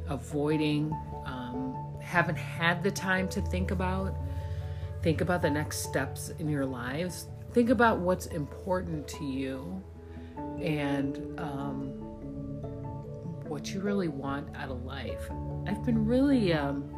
avoiding, 0.07 0.91
um, 1.25 1.75
haven't 2.01 2.37
had 2.37 2.81
the 2.81 2.91
time 2.91 3.27
to 3.29 3.41
think 3.41 3.71
about. 3.71 4.15
Think 5.03 5.21
about 5.21 5.41
the 5.41 5.49
next 5.49 5.79
steps 5.79 6.29
in 6.39 6.47
your 6.49 6.65
lives. 6.65 7.27
Think 7.51 7.69
about 7.69 7.99
what's 7.99 8.27
important 8.27 9.07
to 9.09 9.25
you 9.25 9.83
and 10.61 11.39
um, 11.39 11.89
what 13.47 13.73
you 13.73 13.81
really 13.81 14.07
want 14.07 14.47
out 14.55 14.69
of 14.69 14.83
life. 14.83 15.29
I've 15.67 15.83
been 15.83 16.05
really 16.05 16.53
um, 16.53 16.94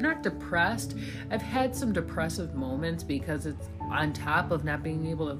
not 0.00 0.22
depressed. 0.22 0.96
I've 1.30 1.42
had 1.42 1.74
some 1.74 1.92
depressive 1.92 2.54
moments 2.54 3.02
because 3.02 3.46
it's 3.46 3.68
on 3.80 4.12
top 4.12 4.50
of 4.50 4.64
not 4.64 4.82
being 4.82 5.06
able 5.06 5.28
to 5.28 5.38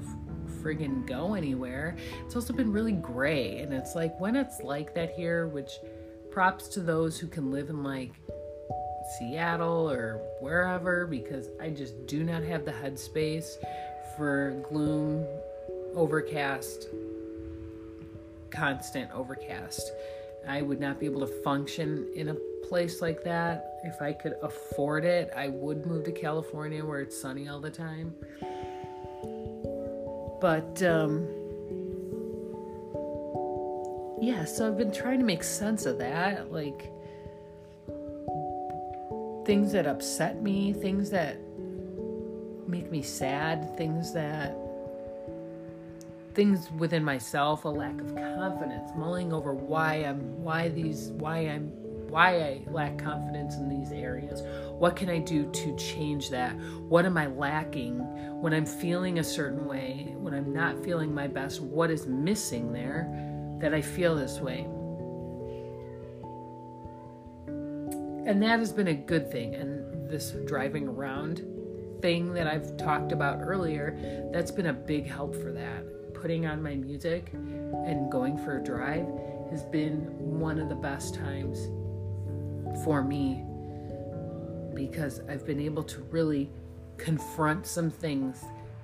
friggin' 0.61 1.05
go 1.05 1.33
anywhere. 1.33 1.95
It's 2.25 2.35
also 2.35 2.53
been 2.53 2.71
really 2.71 2.93
gray. 2.93 3.59
And 3.59 3.73
it's 3.73 3.95
like 3.95 4.19
when 4.19 4.35
it's 4.35 4.61
like 4.61 4.93
that 4.95 5.11
here, 5.11 5.47
which 5.47 5.71
props 6.31 6.67
to 6.69 6.81
those 6.81 7.19
who 7.19 7.27
can 7.27 7.51
live 7.51 7.69
in 7.69 7.83
like 7.83 8.13
Seattle 9.17 9.89
or 9.89 10.21
wherever, 10.39 11.05
because 11.05 11.49
I 11.59 11.69
just 11.69 12.05
do 12.07 12.23
not 12.23 12.43
have 12.43 12.65
the 12.65 12.71
headspace 12.71 13.55
for 14.15 14.63
gloom, 14.69 15.25
overcast, 15.95 16.87
constant 18.51 19.11
overcast. 19.11 19.91
I 20.47 20.61
would 20.61 20.79
not 20.79 20.99
be 20.99 21.05
able 21.05 21.21
to 21.21 21.41
function 21.43 22.07
in 22.15 22.29
a 22.29 22.35
place 22.71 23.01
like 23.01 23.21
that, 23.21 23.81
if 23.83 24.01
I 24.01 24.13
could 24.13 24.35
afford 24.41 25.03
it, 25.03 25.29
I 25.35 25.49
would 25.49 25.85
move 25.85 26.05
to 26.05 26.11
California 26.13 26.85
where 26.85 27.01
it's 27.01 27.21
sunny 27.21 27.49
all 27.49 27.59
the 27.59 27.69
time. 27.69 28.15
But 30.39 30.81
um, 30.81 31.27
yeah, 34.21 34.45
so 34.45 34.69
I've 34.69 34.77
been 34.77 34.93
trying 34.93 35.19
to 35.19 35.25
make 35.25 35.43
sense 35.43 35.85
of 35.85 35.97
that, 35.97 36.53
like 36.53 36.89
things 39.45 39.73
that 39.73 39.85
upset 39.85 40.41
me, 40.41 40.71
things 40.71 41.09
that 41.09 41.41
make 42.67 42.89
me 42.89 43.01
sad, 43.01 43.75
things 43.75 44.13
that 44.13 44.55
things 46.35 46.69
within 46.77 47.03
myself, 47.03 47.65
a 47.65 47.67
lack 47.67 47.99
of 47.99 48.15
confidence, 48.15 48.91
mulling 48.95 49.33
over 49.33 49.53
why 49.53 49.95
I'm 49.95 50.41
why 50.41 50.69
these 50.69 51.09
why 51.17 51.39
I'm 51.39 51.80
why 52.11 52.41
I 52.41 52.61
lack 52.67 52.97
confidence 52.97 53.55
in 53.55 53.69
these 53.69 53.93
areas. 53.93 54.43
What 54.77 54.97
can 54.97 55.09
I 55.09 55.19
do 55.19 55.49
to 55.49 55.75
change 55.77 56.29
that? 56.31 56.51
What 56.89 57.05
am 57.05 57.17
I 57.17 57.27
lacking 57.27 57.99
when 58.41 58.53
I'm 58.53 58.65
feeling 58.65 59.19
a 59.19 59.23
certain 59.23 59.65
way, 59.65 60.13
when 60.17 60.33
I'm 60.33 60.53
not 60.53 60.83
feeling 60.83 61.13
my 61.13 61.27
best? 61.27 61.61
What 61.61 61.89
is 61.89 62.07
missing 62.07 62.73
there 62.73 63.07
that 63.61 63.73
I 63.73 63.81
feel 63.81 64.13
this 64.15 64.39
way? 64.39 64.67
And 68.27 68.43
that 68.43 68.59
has 68.59 68.73
been 68.73 68.89
a 68.89 68.93
good 68.93 69.31
thing. 69.31 69.55
And 69.55 70.09
this 70.09 70.31
driving 70.45 70.89
around 70.89 71.45
thing 72.01 72.33
that 72.33 72.45
I've 72.45 72.75
talked 72.75 73.13
about 73.13 73.39
earlier, 73.41 74.29
that's 74.33 74.51
been 74.51 74.67
a 74.67 74.73
big 74.73 75.07
help 75.07 75.33
for 75.33 75.53
that. 75.53 76.13
Putting 76.13 76.45
on 76.45 76.61
my 76.61 76.75
music 76.75 77.29
and 77.31 78.11
going 78.11 78.37
for 78.37 78.57
a 78.57 78.63
drive 78.63 79.07
has 79.49 79.63
been 79.63 80.01
one 80.39 80.59
of 80.59 80.67
the 80.67 80.75
best 80.75 81.15
times 81.15 81.69
for 82.83 83.03
me 83.03 83.43
because 84.73 85.21
I've 85.29 85.45
been 85.45 85.59
able 85.59 85.83
to 85.83 86.01
really 86.11 86.49
confront 86.97 87.65
some 87.65 87.89
things 87.89 88.43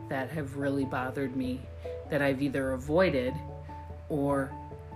that 0.10 0.30
have 0.30 0.58
really 0.58 0.86
bothered 0.86 1.36
me 1.36 1.62
that 2.10 2.22
I've 2.22 2.42
either 2.42 2.74
avoided 2.74 3.34
or 4.10 4.52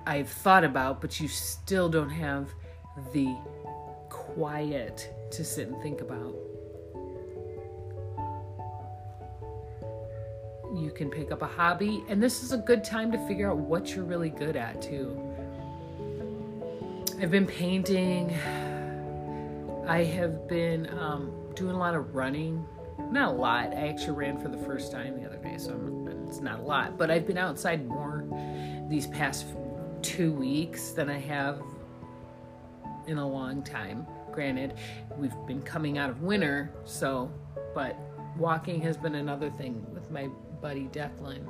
I've 0.06 0.30
thought 0.30 0.64
about, 0.64 1.02
but 1.02 1.20
you 1.20 1.28
still 1.28 1.90
don't 1.90 2.10
have 2.10 2.50
the 3.14 3.36
quiet 4.10 5.14
to 5.32 5.44
sit 5.44 5.68
and 5.68 5.82
think 5.82 6.02
about. 6.02 6.36
You 10.74 10.92
can 10.96 11.10
pick 11.10 11.32
up 11.32 11.42
a 11.42 11.48
hobby, 11.48 12.04
and 12.08 12.24
this 12.24 12.44
is 12.44 12.54
a 12.54 12.58
good 12.58 12.84
time 12.84 13.12
to 13.12 13.28
figure 13.28 13.52
out 13.52 13.58
what 13.58 13.94
you're 13.94 14.06
really 14.06 14.30
good 14.30 14.56
at, 14.56 14.82
too. 14.82 15.20
I've 17.22 17.30
been 17.30 17.46
painting 17.46 18.34
I 19.92 20.06
have 20.06 20.48
been 20.48 20.88
um, 20.98 21.34
doing 21.54 21.76
a 21.76 21.78
lot 21.78 21.96
of 21.96 22.16
running. 22.16 22.66
Not 23.12 23.34
a 23.34 23.38
lot. 23.38 23.74
I 23.74 23.90
actually 23.90 24.14
ran 24.14 24.40
for 24.40 24.48
the 24.48 24.58
first 24.58 24.90
time 24.90 25.20
the 25.20 25.28
other 25.28 25.36
day, 25.36 25.58
so 25.58 25.72
I'm, 25.72 26.08
it's 26.30 26.40
not 26.40 26.62
a 26.62 26.64
lot. 26.64 26.98
But 26.98 27.12
I've 27.12 27.28
been 27.28 27.38
outside 27.38 27.86
more 27.86 28.26
these 28.88 29.08
past 29.08 29.48
two 30.02 30.32
weeks 30.32 30.92
than 30.92 31.10
I 31.10 31.20
have 31.20 31.62
in 33.06 33.18
a 33.18 33.28
long 33.28 33.64
time. 33.64 34.08
Granted, 34.32 34.76
we've 35.18 35.36
been 35.46 35.62
coming 35.62 35.98
out 35.98 36.10
of 36.10 36.22
winter, 36.22 36.72
so, 36.86 37.30
but 37.76 37.98
walking 38.38 38.80
has 38.84 38.96
been 38.96 39.16
another 39.16 39.50
thing 39.50 39.86
with 39.94 40.10
my 40.10 40.30
buddy 40.62 40.88
Declan, 40.94 41.46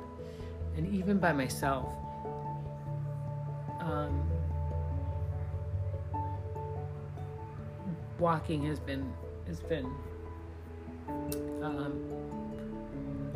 and 0.76 0.92
even 0.92 1.18
by 1.18 1.32
myself. 1.32 1.92
um, 3.78 4.31
walking 8.22 8.64
has 8.64 8.78
been 8.78 9.12
has 9.48 9.60
been 9.60 9.84
um, 11.60 12.00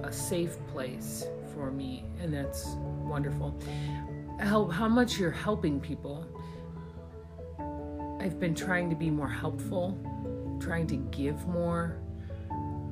a 0.04 0.12
safe 0.12 0.56
place 0.68 1.26
for 1.52 1.72
me, 1.72 2.04
and 2.22 2.32
that's 2.32 2.76
wonderful. 3.02 3.58
How 4.38 4.66
how 4.66 4.88
much 4.88 5.18
you're 5.18 5.30
helping 5.30 5.80
people. 5.80 6.24
I've 8.20 8.40
been 8.40 8.54
trying 8.54 8.88
to 8.90 8.96
be 8.96 9.10
more 9.10 9.28
helpful, 9.28 9.98
trying 10.60 10.86
to 10.88 10.96
give 10.96 11.46
more, 11.46 11.98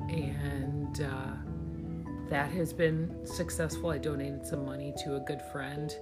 and 0.09 1.01
uh, 1.01 1.33
that 2.29 2.51
has 2.51 2.73
been 2.73 3.25
successful. 3.25 3.89
I 3.89 3.97
donated 3.97 4.45
some 4.45 4.65
money 4.65 4.93
to 5.03 5.15
a 5.15 5.19
good 5.21 5.41
friend 5.51 5.93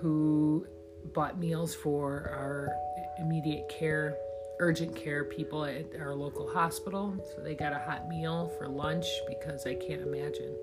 who 0.00 0.66
bought 1.12 1.38
meals 1.38 1.74
for 1.74 2.30
our 2.30 2.72
immediate 3.18 3.68
care 3.68 4.16
urgent 4.60 4.94
care 4.94 5.24
people 5.24 5.64
at 5.64 5.86
our 6.00 6.14
local 6.14 6.48
hospital. 6.48 7.14
So 7.34 7.42
they 7.42 7.54
got 7.54 7.72
a 7.72 7.78
hot 7.78 8.08
meal 8.08 8.52
for 8.58 8.68
lunch 8.68 9.06
because 9.28 9.66
I 9.66 9.74
can't 9.74 10.02
imagine 10.02 10.54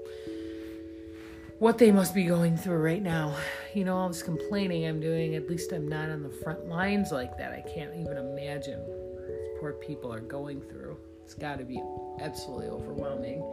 what 1.59 1.77
they 1.77 1.91
must 1.91 2.15
be 2.15 2.25
going 2.25 2.57
through 2.57 2.77
right 2.77 3.03
now. 3.03 3.35
You 3.75 3.85
know, 3.85 3.95
all 3.95 4.07
this 4.07 4.23
complaining 4.23 4.87
I'm 4.87 4.99
doing, 4.99 5.35
at 5.35 5.47
least 5.47 5.71
I'm 5.71 5.87
not 5.87 6.09
on 6.09 6.23
the 6.23 6.29
front 6.29 6.67
lines 6.67 7.11
like 7.11 7.37
that. 7.37 7.51
I 7.51 7.61
can't 7.61 7.93
even 7.95 8.17
imagine 8.17 8.79
what 8.79 9.59
poor 9.59 9.73
people 9.73 10.11
are 10.11 10.21
going 10.21 10.61
through. 10.61 10.97
It's 11.23 11.35
got 11.35 11.59
to 11.59 11.63
be 11.63 11.81
absolutely 12.19 12.67
overwhelming, 12.67 13.43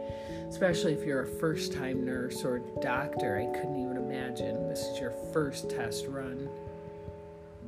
especially 0.49 0.93
if 0.93 1.05
you're 1.05 1.21
a 1.21 1.27
first 1.27 1.71
time 1.71 2.03
nurse 2.03 2.43
or 2.43 2.59
doctor. 2.81 3.37
I 3.37 3.45
couldn't 3.57 3.79
even 3.79 3.95
imagine 3.95 4.67
this 4.67 4.81
is 4.81 4.99
your 4.99 5.13
first 5.31 5.69
test 5.69 6.07
run 6.07 6.49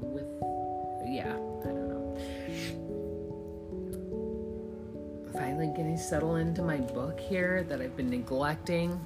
with, 0.02 0.26
yeah, 1.06 1.38
getting 5.68 5.98
settled 5.98 6.40
into 6.40 6.62
my 6.62 6.78
book 6.78 7.20
here 7.20 7.64
that 7.64 7.82
I've 7.82 7.96
been 7.96 8.10
neglecting. 8.10 9.00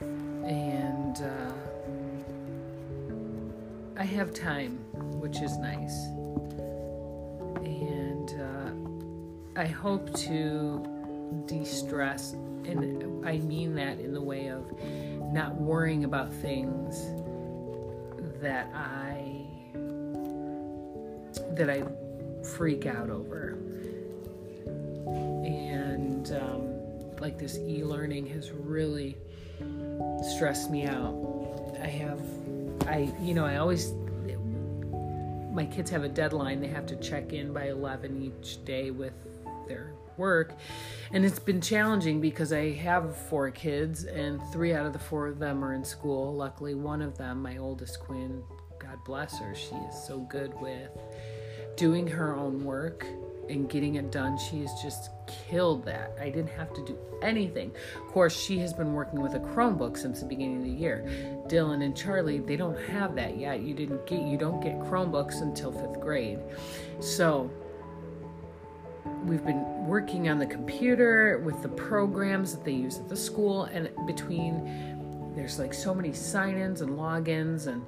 And 0.00 1.16
uh, 1.16 1.52
I 3.96 4.04
have 4.04 4.34
time, 4.34 4.78
which 5.20 5.40
is 5.40 5.56
nice. 5.58 6.06
And 7.64 8.30
uh, 9.56 9.60
I 9.60 9.66
hope 9.66 10.12
to 10.14 10.84
de 11.46 11.64
stress, 11.64 12.32
and 12.32 13.26
I 13.26 13.38
mean 13.38 13.74
that 13.76 13.98
in 14.00 14.12
the 14.12 14.20
way 14.20 14.48
of 14.48 14.64
not 15.32 15.54
worrying 15.54 16.04
about 16.04 16.32
things 16.32 17.06
that 18.40 18.70
I 18.74 19.46
that 21.54 21.70
I 21.70 21.84
freak 22.44 22.86
out 22.86 23.10
over 23.10 23.58
and 25.06 26.32
um, 26.32 27.20
like 27.20 27.38
this 27.38 27.58
e-learning 27.58 28.26
has 28.26 28.50
really 28.50 29.16
stressed 30.36 30.70
me 30.70 30.84
out. 30.86 31.76
I 31.80 31.86
have, 31.86 32.20
I 32.86 33.12
you 33.20 33.34
know, 33.34 33.44
I 33.44 33.56
always 33.56 33.92
my 35.54 35.64
kids 35.64 35.88
have 35.90 36.02
a 36.02 36.08
deadline. 36.08 36.60
They 36.60 36.68
have 36.68 36.86
to 36.86 36.96
check 36.96 37.32
in 37.32 37.52
by 37.52 37.68
11 37.68 38.20
each 38.20 38.64
day 38.64 38.90
with 38.90 39.12
their 39.68 39.92
work. 40.16 40.52
And 41.12 41.24
it's 41.24 41.38
been 41.38 41.60
challenging 41.60 42.20
because 42.20 42.52
I 42.52 42.72
have 42.72 43.16
four 43.28 43.50
kids, 43.50 44.04
and 44.04 44.40
three 44.52 44.74
out 44.74 44.84
of 44.84 44.92
the 44.92 44.98
four 44.98 45.28
of 45.28 45.38
them 45.38 45.64
are 45.64 45.74
in 45.74 45.84
school. 45.84 46.34
Luckily, 46.34 46.74
one 46.74 47.00
of 47.00 47.16
them, 47.16 47.40
my 47.40 47.58
oldest 47.58 48.00
queen, 48.00 48.42
God 48.78 48.98
bless 49.04 49.38
her, 49.38 49.54
she 49.54 49.74
is 49.76 50.06
so 50.06 50.18
good 50.18 50.52
with 50.60 50.90
doing 51.76 52.06
her 52.06 52.36
own 52.36 52.64
work 52.64 53.06
and 53.48 53.68
getting 53.68 53.96
it 53.96 54.10
done. 54.10 54.38
She 54.38 54.60
has 54.60 54.72
just 54.82 55.10
killed 55.26 55.84
that. 55.84 56.16
I 56.20 56.30
didn't 56.30 56.50
have 56.50 56.72
to 56.74 56.84
do 56.84 56.98
anything. 57.22 57.72
Of 57.96 58.12
course, 58.12 58.38
she 58.38 58.58
has 58.58 58.72
been 58.72 58.92
working 58.92 59.20
with 59.20 59.34
a 59.34 59.40
Chromebook 59.40 59.96
since 59.96 60.20
the 60.20 60.26
beginning 60.26 60.58
of 60.58 60.64
the 60.64 60.70
year. 60.70 61.04
Dylan 61.46 61.84
and 61.84 61.96
Charlie, 61.96 62.38
they 62.38 62.56
don't 62.56 62.78
have 62.88 63.14
that 63.16 63.38
yet. 63.38 63.60
You 63.60 63.74
didn't 63.74 64.06
get 64.06 64.22
you 64.22 64.36
don't 64.36 64.60
get 64.60 64.78
Chromebooks 64.80 65.42
until 65.42 65.72
5th 65.72 66.00
grade. 66.00 66.38
So, 67.00 67.50
we've 69.24 69.44
been 69.44 69.86
working 69.86 70.28
on 70.28 70.38
the 70.38 70.46
computer 70.46 71.38
with 71.44 71.62
the 71.62 71.68
programs 71.68 72.54
that 72.54 72.64
they 72.64 72.72
use 72.72 72.98
at 72.98 73.08
the 73.08 73.16
school 73.16 73.64
and 73.64 73.88
between 74.06 75.32
there's 75.34 75.58
like 75.58 75.74
so 75.74 75.94
many 75.94 76.12
sign-ins 76.12 76.80
and 76.80 76.92
logins 76.92 77.66
and 77.66 77.84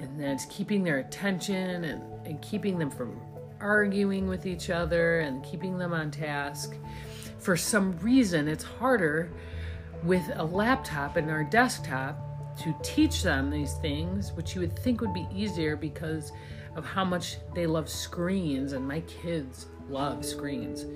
and 0.00 0.18
then 0.18 0.30
it's 0.30 0.46
keeping 0.46 0.82
their 0.82 0.98
attention 0.98 1.84
and, 1.84 2.26
and 2.26 2.40
keeping 2.40 2.78
them 2.78 2.90
from 2.90 3.20
arguing 3.60 4.28
with 4.28 4.46
each 4.46 4.70
other 4.70 5.20
and 5.20 5.44
keeping 5.44 5.78
them 5.78 5.92
on 5.92 6.10
task. 6.10 6.76
For 7.38 7.56
some 7.56 7.98
reason, 7.98 8.48
it's 8.48 8.64
harder 8.64 9.30
with 10.02 10.22
a 10.34 10.44
laptop 10.44 11.16
and 11.16 11.30
our 11.30 11.44
desktop 11.44 12.18
to 12.58 12.74
teach 12.82 13.22
them 13.22 13.50
these 13.50 13.74
things, 13.74 14.32
which 14.32 14.54
you 14.54 14.60
would 14.60 14.78
think 14.78 15.00
would 15.00 15.14
be 15.14 15.26
easier 15.34 15.76
because 15.76 16.32
of 16.76 16.84
how 16.84 17.04
much 17.04 17.36
they 17.54 17.66
love 17.66 17.88
screens, 17.88 18.72
and 18.72 18.86
my 18.86 19.00
kids 19.02 19.66
love 19.88 20.24
screens. 20.24 20.86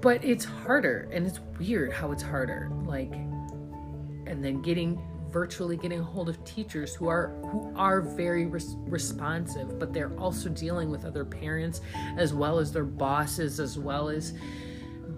But 0.00 0.24
it's 0.24 0.44
harder, 0.44 1.08
and 1.12 1.26
it's 1.26 1.40
weird 1.58 1.92
how 1.92 2.12
it's 2.12 2.22
harder. 2.22 2.70
Like, 2.84 3.12
and 3.12 4.44
then 4.44 4.62
getting 4.62 5.00
virtually 5.30 5.76
getting 5.76 6.00
a 6.00 6.04
hold 6.04 6.28
of 6.28 6.42
teachers 6.44 6.94
who 6.94 7.08
are 7.08 7.28
who 7.50 7.72
are 7.76 8.00
very 8.00 8.46
res- 8.46 8.76
responsive 8.86 9.78
but 9.78 9.92
they're 9.92 10.16
also 10.18 10.48
dealing 10.48 10.90
with 10.90 11.04
other 11.04 11.24
parents 11.24 11.80
as 12.16 12.32
well 12.32 12.58
as 12.58 12.72
their 12.72 12.84
bosses 12.84 13.60
as 13.60 13.78
well 13.78 14.08
as 14.08 14.34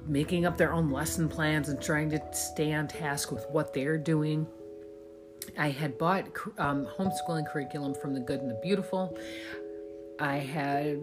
making 0.09 0.47
up 0.47 0.57
their 0.57 0.73
own 0.73 0.91
lesson 0.91 1.29
plans 1.29 1.69
and 1.69 1.81
trying 1.81 2.11
to 2.11 2.21
stay 2.33 2.73
on 2.73 2.89
task 2.89 3.31
with 3.31 3.47
what 3.51 3.75
they're 3.75 3.99
doing. 3.99 4.47
I 5.57 5.71
had 5.71 5.99
bought 5.99 6.27
um, 6.59 6.87
homeschooling 6.99 7.51
curriculum 7.51 7.95
from 7.95 8.15
the 8.15 8.21
good 8.21 8.41
and 8.41 8.51
the 8.51 8.59
beautiful. 8.63 9.17
I 10.19 10.37
have 10.39 11.03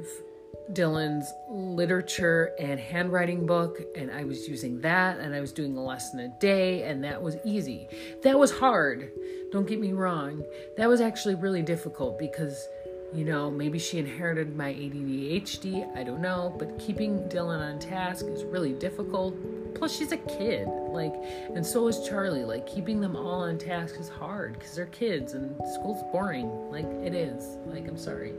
Dylan's 0.74 1.34
literature 1.50 2.54
and 2.60 2.80
handwriting 2.80 3.46
book, 3.46 3.82
and 3.96 4.12
I 4.12 4.24
was 4.24 4.48
using 4.48 4.82
that, 4.82 5.20
and 5.20 5.36
I 5.36 5.40
was 5.40 5.52
doing 5.52 5.78
a 5.78 5.84
lesson 5.84 6.20
a 6.20 6.28
day, 6.40 6.84
and 6.84 7.04
that 7.04 7.22
was 7.22 7.38
easy. 7.46 7.88
That 8.24 8.40
was 8.40 8.52
hard, 8.52 9.12
don't 9.52 9.68
get 9.68 9.80
me 9.80 9.94
wrong. 9.94 10.44
That 10.78 10.90
was 10.90 11.02
actually 11.02 11.36
really 11.36 11.62
difficult 11.62 12.18
because, 12.18 12.68
you 13.14 13.26
know, 13.26 13.52
maybe 13.52 13.78
she 13.78 14.00
inherited 14.00 14.56
my 14.56 14.74
ADHD, 14.74 15.96
I 15.96 16.04
don't 16.04 16.22
know, 16.22 16.56
but 16.58 16.80
keeping 16.80 17.20
Dylan 17.30 17.60
on 17.60 17.80
task 17.80 18.26
is 18.26 18.44
really 18.44 18.74
difficult. 18.74 19.36
Plus, 19.76 19.96
she's 19.96 20.14
a 20.14 20.18
kid, 20.18 20.68
like, 20.68 21.14
and 21.54 21.66
so 21.66 21.88
is 21.90 22.08
Charlie. 22.08 22.46
Like, 22.46 22.66
keeping 22.66 23.02
them 23.02 23.16
all 23.16 23.44
on 23.44 23.58
task 23.58 23.96
is 24.00 24.08
hard 24.08 24.54
because 24.54 24.74
they're 24.74 24.86
kids, 24.88 25.34
and 25.34 25.54
school's 25.74 26.02
boring. 26.14 26.50
Like, 26.72 26.86
it 27.04 27.14
is. 27.14 27.58
Like, 27.68 27.88
I'm 27.88 27.98
sorry 27.98 28.34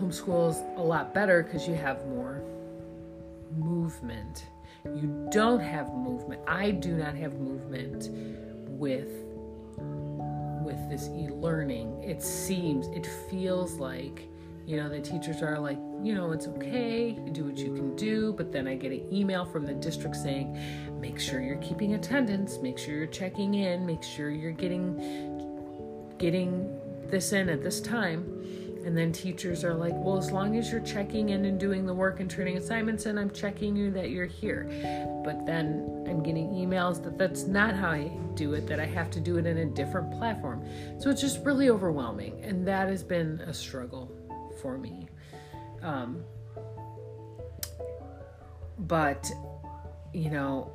homeschool 0.00 0.50
is 0.50 0.62
a 0.76 0.82
lot 0.82 1.14
better 1.14 1.42
because 1.42 1.66
you 1.68 1.74
have 1.74 2.06
more 2.06 2.42
movement. 3.56 4.46
You 4.84 5.28
don't 5.30 5.60
have 5.60 5.92
movement. 5.94 6.42
I 6.46 6.70
do 6.72 6.92
not 6.92 7.14
have 7.14 7.34
movement 7.34 8.08
with 8.68 9.10
with 10.64 10.88
this 10.88 11.08
e-learning. 11.08 12.02
It 12.02 12.22
seems, 12.22 12.86
it 12.88 13.06
feels 13.30 13.74
like, 13.74 14.26
you 14.66 14.78
know, 14.78 14.88
the 14.88 14.98
teachers 14.98 15.42
are 15.42 15.58
like, 15.58 15.78
you 16.02 16.14
know, 16.14 16.32
it's 16.32 16.46
okay, 16.48 17.10
you 17.10 17.30
do 17.30 17.44
what 17.44 17.58
you 17.58 17.74
can 17.74 17.94
do, 17.96 18.32
but 18.32 18.50
then 18.50 18.66
I 18.66 18.74
get 18.74 18.90
an 18.90 19.06
email 19.12 19.44
from 19.44 19.66
the 19.66 19.74
district 19.74 20.16
saying, 20.16 20.58
make 21.00 21.20
sure 21.20 21.42
you're 21.42 21.56
keeping 21.56 21.94
attendance, 21.94 22.58
make 22.62 22.78
sure 22.78 22.94
you're 22.94 23.06
checking 23.06 23.54
in, 23.54 23.84
make 23.84 24.02
sure 24.02 24.30
you're 24.30 24.52
getting 24.52 25.30
getting 26.16 26.80
this 27.10 27.32
in 27.32 27.50
at 27.50 27.62
this 27.62 27.80
time 27.82 28.22
and 28.84 28.96
then 28.96 29.12
teachers 29.12 29.64
are 29.64 29.74
like, 29.74 29.94
well, 29.94 30.18
as 30.18 30.30
long 30.30 30.56
as 30.56 30.70
you're 30.70 30.80
checking 30.80 31.30
in 31.30 31.46
and 31.46 31.58
doing 31.58 31.86
the 31.86 31.94
work 31.94 32.20
and 32.20 32.30
turning 32.30 32.56
assignments 32.58 33.06
in, 33.06 33.16
I'm 33.16 33.30
checking 33.30 33.74
you 33.74 33.90
that 33.92 34.10
you're 34.10 34.26
here. 34.26 34.64
But 35.24 35.46
then 35.46 36.04
I'm 36.08 36.22
getting 36.22 36.50
emails 36.50 37.02
that 37.04 37.16
that's 37.16 37.44
not 37.44 37.74
how 37.74 37.90
I 37.90 38.10
do 38.34 38.52
it, 38.54 38.66
that 38.66 38.80
I 38.80 38.86
have 38.86 39.10
to 39.12 39.20
do 39.20 39.38
it 39.38 39.46
in 39.46 39.58
a 39.58 39.66
different 39.66 40.12
platform. 40.12 40.64
So 40.98 41.08
it's 41.10 41.20
just 41.20 41.44
really 41.44 41.70
overwhelming. 41.70 42.42
And 42.42 42.66
that 42.68 42.88
has 42.88 43.02
been 43.02 43.40
a 43.46 43.54
struggle 43.54 44.12
for 44.60 44.76
me. 44.76 45.08
Um, 45.82 46.22
but, 48.78 49.30
you 50.12 50.30
know, 50.30 50.72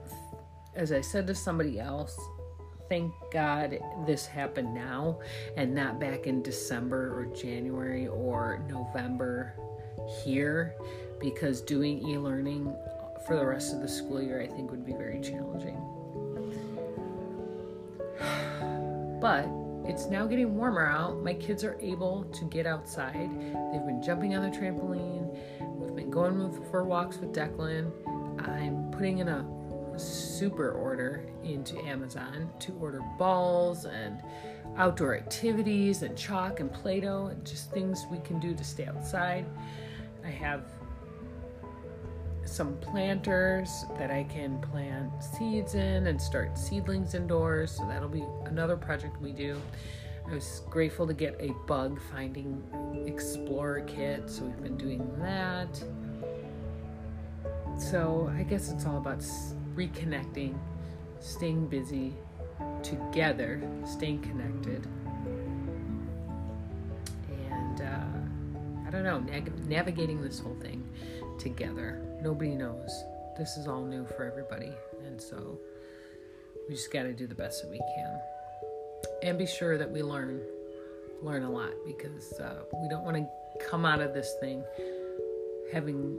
as 0.75 0.91
I 0.91 1.01
said 1.01 1.27
to 1.27 1.35
somebody 1.35 1.79
else, 1.79 2.17
thank 2.89 3.13
God 3.31 3.79
this 4.05 4.25
happened 4.25 4.73
now 4.73 5.19
and 5.55 5.73
not 5.73 5.99
back 5.99 6.25
in 6.25 6.41
December 6.41 7.17
or 7.17 7.25
January 7.27 8.07
or 8.07 8.65
November 8.67 9.53
here 10.23 10.75
because 11.19 11.61
doing 11.61 12.05
e 12.07 12.17
learning 12.17 12.75
for 13.25 13.35
the 13.35 13.45
rest 13.45 13.73
of 13.73 13.81
the 13.81 13.87
school 13.87 14.21
year 14.21 14.41
I 14.41 14.47
think 14.47 14.71
would 14.71 14.85
be 14.85 14.93
very 14.93 15.21
challenging. 15.21 15.79
But 19.21 19.49
it's 19.83 20.05
now 20.05 20.25
getting 20.25 20.55
warmer 20.55 20.85
out. 20.85 21.21
My 21.21 21.33
kids 21.33 21.65
are 21.65 21.77
able 21.81 22.23
to 22.23 22.45
get 22.45 22.65
outside. 22.65 23.29
They've 23.29 23.85
been 23.85 24.01
jumping 24.01 24.33
on 24.33 24.49
the 24.49 24.57
trampoline. 24.57 25.37
We've 25.59 25.93
been 25.93 26.09
going 26.09 26.65
for 26.71 26.85
walks 26.85 27.17
with 27.17 27.33
Declan. 27.33 27.91
I'm 28.47 28.91
putting 28.91 29.17
in 29.17 29.27
a 29.27 29.58
super 29.99 30.71
order 30.71 31.23
into 31.43 31.77
Amazon 31.79 32.49
to 32.59 32.73
order 32.79 33.01
balls 33.17 33.85
and 33.85 34.21
outdoor 34.77 35.15
activities 35.15 36.03
and 36.03 36.17
chalk 36.17 36.59
and 36.59 36.71
Play 36.71 37.01
Doh 37.01 37.27
and 37.27 37.45
just 37.45 37.71
things 37.71 38.05
we 38.11 38.19
can 38.19 38.39
do 38.39 38.53
to 38.53 38.63
stay 38.63 38.85
outside. 38.85 39.45
I 40.23 40.29
have 40.29 40.63
some 42.45 42.77
planters 42.77 43.85
that 43.97 44.09
I 44.09 44.23
can 44.23 44.59
plant 44.59 45.11
seeds 45.23 45.75
in 45.75 46.07
and 46.07 46.19
start 46.19 46.57
seedlings 46.57 47.13
indoors. 47.13 47.71
So 47.71 47.85
that'll 47.87 48.09
be 48.09 48.25
another 48.45 48.75
project 48.75 49.21
we 49.21 49.31
do. 49.31 49.59
I 50.29 50.33
was 50.33 50.61
grateful 50.69 51.07
to 51.07 51.13
get 51.13 51.35
a 51.39 51.53
bug 51.65 51.99
finding 52.11 52.63
explorer 53.07 53.81
kit, 53.81 54.29
so 54.29 54.43
we've 54.43 54.61
been 54.61 54.77
doing 54.77 55.09
that. 55.19 55.81
So 57.79 58.31
I 58.35 58.43
guess 58.43 58.71
it's 58.71 58.85
all 58.85 58.97
about 58.97 59.23
reconnecting, 59.75 60.57
staying 61.19 61.67
busy 61.67 62.13
together, 62.83 63.61
staying 63.85 64.21
connected. 64.21 64.87
And 67.51 67.81
uh, 67.81 68.87
I 68.87 68.91
don't 68.91 69.03
know, 69.03 69.19
navigating 69.67 70.21
this 70.21 70.39
whole 70.39 70.57
thing 70.61 70.87
together. 71.37 72.01
Nobody 72.21 72.55
knows. 72.55 72.89
This 73.37 73.57
is 73.57 73.67
all 73.67 73.83
new 73.83 74.05
for 74.05 74.25
everybody. 74.25 74.73
And 75.05 75.21
so 75.21 75.59
we 76.67 76.75
just 76.75 76.91
got 76.91 77.03
to 77.03 77.13
do 77.13 77.27
the 77.27 77.35
best 77.35 77.61
that 77.63 77.71
we 77.71 77.79
can. 77.95 78.19
And 79.23 79.37
be 79.37 79.45
sure 79.45 79.77
that 79.77 79.89
we 79.89 80.03
learn 80.03 80.41
learn 81.21 81.43
a 81.43 81.51
lot 81.51 81.71
because 81.85 82.31
uh, 82.39 82.63
we 82.81 82.87
don't 82.87 83.03
want 83.03 83.17
to 83.17 83.65
come 83.65 83.85
out 83.85 83.99
of 83.99 84.13
this 84.13 84.35
thing 84.39 84.63
having 85.73 86.17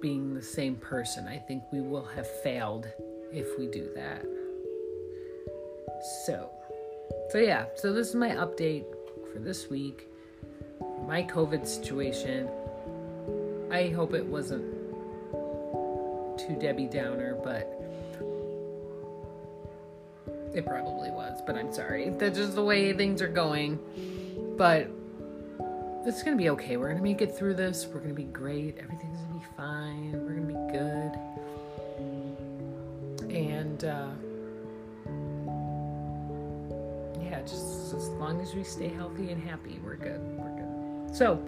being 0.00 0.34
the 0.34 0.42
same 0.42 0.76
person. 0.76 1.26
I 1.26 1.38
think 1.38 1.62
we 1.72 1.80
will 1.80 2.04
have 2.04 2.28
failed 2.42 2.86
if 3.32 3.58
we 3.58 3.66
do 3.66 3.88
that. 3.94 4.24
So, 6.26 6.50
so 7.30 7.38
yeah, 7.38 7.66
so 7.74 7.92
this 7.92 8.08
is 8.08 8.14
my 8.14 8.30
update 8.30 8.84
for 9.32 9.38
this 9.38 9.68
week. 9.68 10.06
My 11.06 11.22
COVID 11.22 11.66
situation. 11.66 12.48
I 13.70 13.88
hope 13.88 14.14
it 14.14 14.24
wasn't 14.24 14.64
too 16.38 16.56
Debbie 16.60 16.86
Downer, 16.86 17.36
but 17.42 17.74
it 20.54 20.64
probably 20.64 21.10
was. 21.10 21.42
But 21.46 21.56
I'm 21.56 21.72
sorry. 21.72 22.10
That's 22.10 22.38
just 22.38 22.54
the 22.54 22.64
way 22.64 22.92
things 22.92 23.20
are 23.20 23.28
going. 23.28 23.78
But 24.56 24.88
it's 26.08 26.22
gonna 26.22 26.36
be 26.36 26.48
okay. 26.50 26.78
We're 26.78 26.88
gonna 26.88 27.02
make 27.02 27.20
it 27.20 27.36
through 27.36 27.54
this. 27.54 27.86
We're 27.86 28.00
gonna 28.00 28.14
be 28.14 28.24
great. 28.24 28.78
Everything's 28.78 29.20
gonna 29.20 29.38
be 29.38 29.46
fine. 29.56 30.12
We're 30.12 30.34
gonna 30.34 30.46
be 30.46 30.54
good. 30.72 31.12
And 33.30 33.84
uh, 33.84 34.08
yeah, 37.22 37.42
just 37.42 37.92
as 37.92 38.08
long 38.10 38.40
as 38.40 38.54
we 38.54 38.64
stay 38.64 38.88
healthy 38.88 39.30
and 39.30 39.42
happy, 39.42 39.78
we're 39.84 39.96
good. 39.96 40.20
We're 40.38 40.48
good. 40.56 41.14
So, 41.14 41.44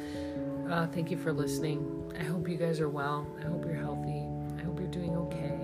uh, 0.70 0.86
thank 0.88 1.10
you 1.10 1.16
for 1.16 1.32
listening. 1.32 2.12
I 2.18 2.24
hope 2.24 2.46
you 2.46 2.58
guys 2.58 2.80
are 2.80 2.90
well. 2.90 3.26
I 3.40 3.46
hope 3.46 3.64
you're 3.64 3.74
healthy. 3.74 4.26
I 4.58 4.62
hope 4.62 4.78
you're 4.78 4.90
doing 4.90 5.16
okay. 5.16 5.58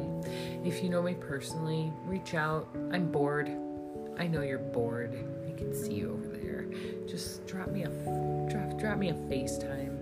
If 0.64 0.82
you 0.82 0.88
know 0.88 1.03
me 1.03 1.14
personally, 1.14 1.92
reach 2.07 2.32
out. 2.32 2.66
I'm 2.92 3.12
bored. 3.12 3.51
I 4.18 4.26
know 4.26 4.40
you're 4.40 4.59
bored. 4.59 5.14
I 5.47 5.53
can 5.53 5.74
see 5.74 5.94
you 5.94 6.25
Just 7.06 7.46
drop 7.46 7.68
me 7.68 7.84
a 7.84 7.88
drop 8.50 8.78
drop 8.78 8.98
me 8.98 9.10
a 9.10 9.14
FaceTime. 9.14 9.96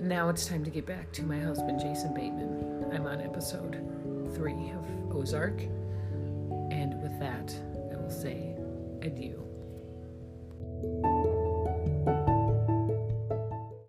Now 0.00 0.28
it's 0.28 0.46
time 0.46 0.64
to 0.64 0.70
get 0.70 0.86
back 0.86 1.10
to 1.12 1.22
my 1.22 1.38
husband 1.38 1.80
Jason 1.80 2.12
Bateman. 2.14 2.90
I'm 2.92 3.06
on 3.06 3.20
episode 3.20 3.80
3 4.34 4.52
of 4.52 5.16
Ozark. 5.16 5.60